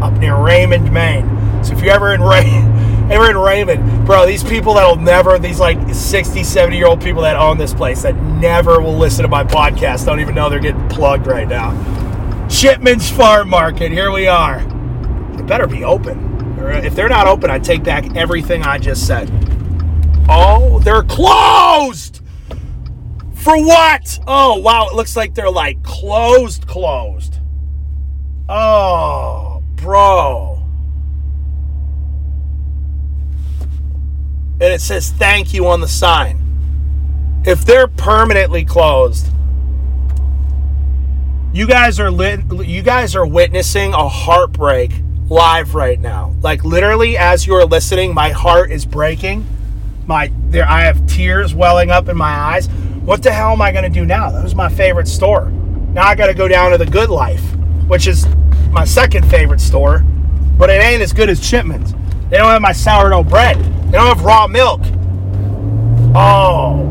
up 0.02 0.14
near 0.14 0.36
Raymond, 0.36 0.92
Maine. 0.92 1.28
So 1.64 1.72
if 1.72 1.82
you're 1.82 1.92
ever 1.92 2.14
in 2.14 2.22
Raymond, 2.22 3.12
ever 3.12 3.30
in 3.30 3.36
Raymond, 3.36 4.06
bro, 4.06 4.26
these 4.26 4.44
people 4.44 4.74
that'll 4.74 4.96
never, 4.96 5.38
these 5.38 5.58
like 5.58 5.78
60, 5.92 6.44
70 6.44 6.76
year 6.76 6.86
old 6.86 7.00
people 7.02 7.22
that 7.22 7.36
own 7.36 7.58
this 7.58 7.74
place 7.74 8.02
that 8.02 8.14
never 8.14 8.80
will 8.80 8.96
listen 8.96 9.22
to 9.22 9.28
my 9.28 9.44
podcast, 9.44 10.06
don't 10.06 10.20
even 10.20 10.34
know 10.34 10.48
they're 10.48 10.60
getting 10.60 10.88
plugged 10.88 11.26
right 11.26 11.48
now. 11.48 11.76
Chipman's 12.48 13.10
Farm 13.10 13.48
Market, 13.48 13.92
here 13.92 14.10
we 14.10 14.26
are. 14.26 14.60
It 15.38 15.46
better 15.46 15.66
be 15.66 15.84
open. 15.84 16.26
Uh, 16.58 16.80
if 16.84 16.94
they're 16.94 17.08
not 17.08 17.26
open, 17.26 17.50
I 17.50 17.58
take 17.58 17.82
back 17.82 18.16
everything 18.16 18.62
I 18.62 18.78
just 18.78 19.06
said. 19.06 19.28
Oh, 20.28 20.80
they're 20.80 21.02
closed! 21.02 22.20
For 23.34 23.56
what? 23.64 24.18
Oh, 24.26 24.58
wow, 24.58 24.88
it 24.88 24.94
looks 24.94 25.16
like 25.16 25.34
they're 25.34 25.50
like 25.50 25.82
closed, 25.82 26.66
closed. 26.66 27.38
Oh, 28.48 29.62
bro. 29.76 30.62
And 34.60 34.72
it 34.72 34.80
says 34.80 35.10
thank 35.10 35.54
you 35.54 35.66
on 35.68 35.80
the 35.80 35.88
sign. 35.88 36.44
If 37.46 37.64
they're 37.64 37.86
permanently 37.86 38.64
closed, 38.64 39.28
you 41.52 41.66
guys 41.66 41.98
are 42.00 42.10
lit, 42.10 42.40
you 42.66 42.82
guys 42.82 43.14
are 43.16 43.24
witnessing 43.26 43.94
a 43.94 44.08
heartbreak 44.08 44.92
live 45.28 45.74
right 45.74 45.98
now. 45.98 46.34
Like 46.42 46.64
literally 46.64 47.16
as 47.16 47.46
you're 47.46 47.64
listening, 47.64 48.12
my 48.12 48.30
heart 48.30 48.70
is 48.70 48.84
breaking 48.84 49.46
my 50.08 50.32
there 50.48 50.66
I 50.66 50.80
have 50.80 51.06
tears 51.06 51.54
welling 51.54 51.90
up 51.90 52.08
in 52.08 52.16
my 52.16 52.30
eyes. 52.30 52.66
What 53.04 53.22
the 53.22 53.30
hell 53.30 53.52
am 53.52 53.62
I 53.62 53.70
going 53.70 53.84
to 53.84 53.90
do 53.90 54.04
now? 54.04 54.30
That 54.30 54.42
was 54.42 54.54
my 54.54 54.68
favorite 54.68 55.06
store. 55.06 55.50
Now 55.92 56.06
I 56.06 56.14
got 56.14 56.26
to 56.26 56.34
go 56.34 56.48
down 56.48 56.72
to 56.72 56.78
the 56.78 56.86
Good 56.86 57.10
Life, 57.10 57.42
which 57.86 58.06
is 58.06 58.26
my 58.70 58.84
second 58.84 59.28
favorite 59.30 59.60
store, 59.60 60.04
but 60.56 60.70
it 60.70 60.82
ain't 60.82 61.02
as 61.02 61.12
good 61.12 61.28
as 61.28 61.38
Chipman's. 61.38 61.92
They 62.30 62.38
don't 62.38 62.50
have 62.50 62.62
my 62.62 62.72
sourdough 62.72 63.24
bread. 63.24 63.56
They 63.56 63.92
don't 63.92 64.16
have 64.16 64.24
raw 64.24 64.46
milk. 64.46 64.80
Oh, 66.14 66.84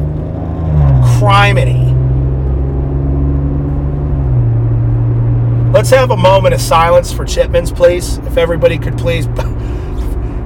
criminy. 1.19 1.85
Let's 5.73 5.89
have 5.89 6.11
a 6.11 6.17
moment 6.17 6.53
of 6.53 6.61
silence 6.61 7.11
for 7.11 7.25
Chipman's, 7.25 7.71
please. 7.71 8.17
If 8.19 8.37
everybody 8.37 8.77
could 8.77 8.97
please, 8.97 9.25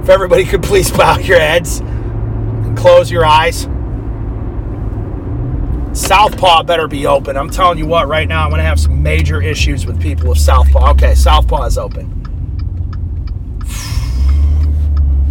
if 0.02 0.08
everybody 0.08 0.44
could 0.44 0.62
please 0.62 0.90
bow 0.90 1.18
your 1.18 1.38
heads 1.38 1.82
close 2.82 3.12
your 3.12 3.24
eyes. 3.24 3.68
Southpaw 5.96 6.64
better 6.64 6.88
be 6.88 7.06
open. 7.06 7.36
I'm 7.36 7.48
telling 7.48 7.78
you 7.78 7.86
what, 7.86 8.08
right 8.08 8.26
now 8.26 8.42
I'm 8.42 8.50
going 8.50 8.58
to 8.58 8.64
have 8.64 8.80
some 8.80 9.00
major 9.00 9.40
issues 9.40 9.86
with 9.86 10.00
people 10.02 10.30
with 10.30 10.38
Southpaw. 10.38 10.90
Okay, 10.90 11.14
Southpaw 11.14 11.66
is 11.66 11.78
open. 11.78 12.08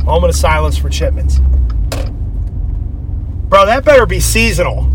Moment 0.06 0.30
of 0.30 0.36
silence 0.36 0.78
for 0.78 0.88
Chipman's. 0.90 1.40
Bro, 3.50 3.66
that 3.66 3.84
better 3.84 4.06
be 4.06 4.22
seasonal. 4.22 4.90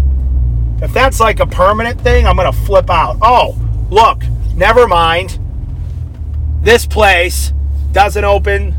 If 0.81 0.95
that's 0.95 1.21
like 1.21 1.40
a 1.40 1.47
permanent 1.47 2.01
thing, 2.01 2.27
I'm 2.27 2.37
going 2.37 2.51
to 2.51 2.59
flip 2.61 2.88
out. 2.88 3.19
Oh, 3.21 3.55
look, 3.90 4.23
never 4.55 4.88
mind. 4.88 5.38
This 6.62 6.87
place 6.87 7.53
doesn't 7.92 8.25
open. 8.25 8.75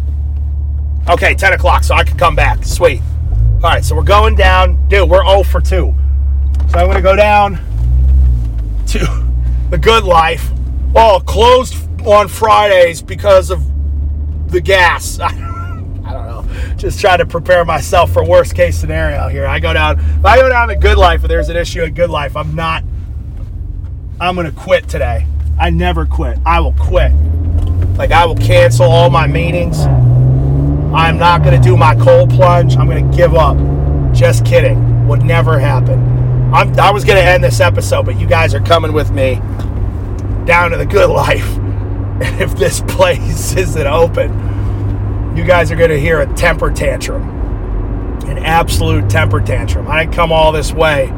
Okay, 1.07 1.35
10 1.35 1.53
o'clock, 1.53 1.83
so 1.83 1.93
I 1.93 2.03
can 2.03 2.17
come 2.17 2.35
back. 2.35 2.65
Sweet. 2.65 3.01
All 3.57 3.71
right, 3.71 3.83
so 3.83 3.95
we're 3.95 4.03
going 4.03 4.35
down. 4.35 4.87
Dude, 4.87 5.09
we're 5.09 5.25
0 5.25 5.41
for 5.41 5.59
2. 5.59 5.67
So 5.67 6.77
I'm 6.77 6.85
going 6.85 6.93
to 6.93 7.01
go 7.01 7.15
down 7.15 7.55
to 8.85 8.99
the 9.71 9.79
good 9.79 10.03
life. 10.03 10.47
Oh, 10.95 11.19
closed 11.25 11.75
on 12.05 12.27
Fridays 12.27 13.01
because 13.01 13.49
of 13.49 13.63
the 14.51 14.61
gas. 14.61 15.19
I 15.19 15.31
don't 15.31 16.03
know. 16.05 16.45
Just 16.75 17.01
trying 17.01 17.17
to 17.17 17.25
prepare 17.25 17.65
myself 17.65 18.13
for 18.13 18.23
worst 18.23 18.53
case 18.53 18.77
scenario 18.77 19.27
here. 19.27 19.47
I 19.47 19.57
go 19.59 19.73
down. 19.73 19.99
If 19.99 20.23
I 20.23 20.37
go 20.37 20.49
down 20.49 20.67
to 20.67 20.75
Good 20.75 20.99
Life 20.99 21.21
and 21.21 21.29
there's 21.31 21.49
an 21.49 21.57
issue 21.57 21.81
at 21.81 21.95
Good 21.95 22.11
Life, 22.11 22.37
I'm 22.37 22.53
not. 22.53 22.83
I'm 24.21 24.35
going 24.35 24.45
to 24.45 24.55
quit 24.55 24.87
today. 24.87 25.25
I 25.59 25.71
never 25.71 26.05
quit. 26.05 26.37
I 26.45 26.59
will 26.59 26.73
quit. 26.73 27.11
Like 27.97 28.11
I 28.11 28.23
will 28.27 28.35
cancel 28.35 28.85
all 28.85 29.09
my 29.09 29.25
meetings. 29.25 29.83
I'm 30.97 31.19
not 31.19 31.43
going 31.43 31.55
to 31.55 31.61
do 31.61 31.77
my 31.77 31.93
cold 31.93 32.31
plunge. 32.31 32.75
I'm 32.75 32.87
going 32.87 33.11
to 33.11 33.15
give 33.15 33.35
up. 33.35 33.55
Just 34.15 34.43
kidding. 34.43 35.07
Would 35.07 35.21
never 35.21 35.59
happen. 35.59 35.99
I'm, 36.51 36.77
I 36.79 36.89
was 36.89 37.05
going 37.05 37.23
to 37.23 37.23
end 37.23 37.43
this 37.43 37.59
episode, 37.59 38.07
but 38.07 38.19
you 38.19 38.25
guys 38.25 38.55
are 38.55 38.59
coming 38.59 38.91
with 38.93 39.11
me 39.11 39.35
down 40.45 40.71
to 40.71 40.77
the 40.77 40.87
good 40.87 41.09
life. 41.11 41.55
And 41.55 42.41
if 42.41 42.55
this 42.55 42.81
place 42.81 43.55
isn't 43.55 43.85
open, 43.85 45.37
you 45.37 45.43
guys 45.43 45.71
are 45.71 45.75
going 45.75 45.91
to 45.91 45.99
hear 45.99 46.21
a 46.21 46.33
temper 46.33 46.71
tantrum. 46.71 47.21
An 48.27 48.39
absolute 48.39 49.07
temper 49.07 49.39
tantrum. 49.39 49.87
I 49.87 50.03
didn't 50.03 50.15
come 50.15 50.31
all 50.31 50.51
this 50.51 50.73
way. 50.73 51.11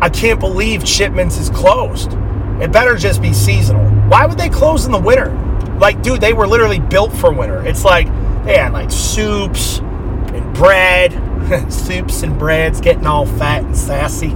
I 0.00 0.08
can't 0.08 0.40
believe 0.40 0.86
Chipman's 0.86 1.36
is 1.36 1.50
closed. 1.50 2.14
It 2.62 2.72
better 2.72 2.96
just 2.96 3.20
be 3.20 3.34
seasonal. 3.34 3.84
Why 4.08 4.24
would 4.24 4.38
they 4.38 4.48
close 4.48 4.86
in 4.86 4.92
the 4.92 4.98
winter? 4.98 5.36
Like, 5.78 6.02
dude, 6.02 6.20
they 6.20 6.32
were 6.32 6.46
literally 6.46 6.78
built 6.80 7.12
for 7.12 7.32
winter. 7.32 7.64
It's 7.66 7.84
like 7.84 8.06
they 8.44 8.58
had 8.58 8.72
like 8.72 8.90
soups 8.90 9.78
and 9.78 10.54
bread, 10.54 11.12
soups 11.72 12.22
and 12.22 12.38
breads 12.38 12.80
getting 12.80 13.06
all 13.06 13.26
fat 13.26 13.62
and 13.62 13.76
sassy. 13.76 14.28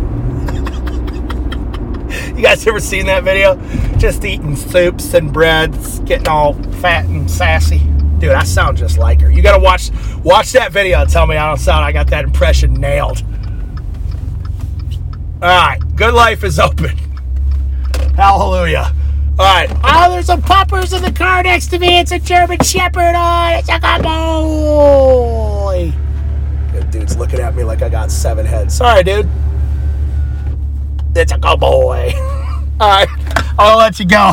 you 2.37 2.43
guys 2.43 2.67
ever 2.67 2.81
seen 2.81 3.07
that 3.07 3.25
video? 3.25 3.57
Just 3.99 4.25
eating 4.25 4.57
soups 4.57 5.15
and 5.15 5.33
breads, 5.33 6.01
getting 6.01 6.29
all 6.29 6.55
fat 6.81 7.05
and 7.07 7.31
sassy. 7.31 7.81
Dude, 8.19 8.33
I 8.33 8.45
sound 8.45 8.77
just 8.77 8.99
like 8.99 9.21
her. 9.23 9.31
You 9.31 9.41
gotta 9.43 9.63
watch 9.63 9.91
watch 10.23 10.53
that 10.53 10.73
video 10.73 11.01
and 11.01 11.09
tell 11.11 11.27
me 11.27 11.37
I 11.37 11.49
don't 11.49 11.59
sound 11.59 11.85
I 11.85 11.93
got 11.93 12.09
that 12.09 12.25
impression 12.25 12.75
nailed. 12.75 13.23
Alright, 15.43 15.97
good 15.97 16.13
life 16.13 16.45
is 16.45 16.59
open. 16.59 16.99
Hallelujah. 18.15 18.95
All 19.41 19.47
right. 19.47 19.71
Oh, 19.83 20.11
there's 20.11 20.27
some 20.27 20.43
poppers 20.43 20.93
in 20.93 21.01
the 21.01 21.11
car 21.11 21.43
next 21.43 21.69
to 21.69 21.79
me. 21.79 21.99
It's 21.99 22.13
a 22.13 22.19
German 22.19 22.59
Shepherd. 22.59 23.15
Oh, 23.17 23.57
it's 23.57 23.71
a 23.71 23.81
good 23.81 24.03
boy. 24.03 25.93
Good 26.73 26.91
dude's 26.91 27.17
looking 27.17 27.41
at 27.41 27.55
me 27.55 27.65
like 27.65 27.81
I 27.81 27.89
got 27.89 28.11
seven 28.11 28.45
heads. 28.45 28.75
Sorry, 28.75 29.03
dude. 29.03 29.27
It's 31.17 31.33
a 31.33 31.39
good 31.39 31.59
boy. 31.59 32.13
All 32.81 32.91
right. 32.91 33.09
I'll 33.59 33.79
let 33.79 33.99
you 33.99 34.05
go. 34.05 34.33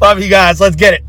Love 0.00 0.20
you 0.20 0.28
guys. 0.28 0.60
Let's 0.60 0.74
get 0.74 0.94
it. 0.94 1.04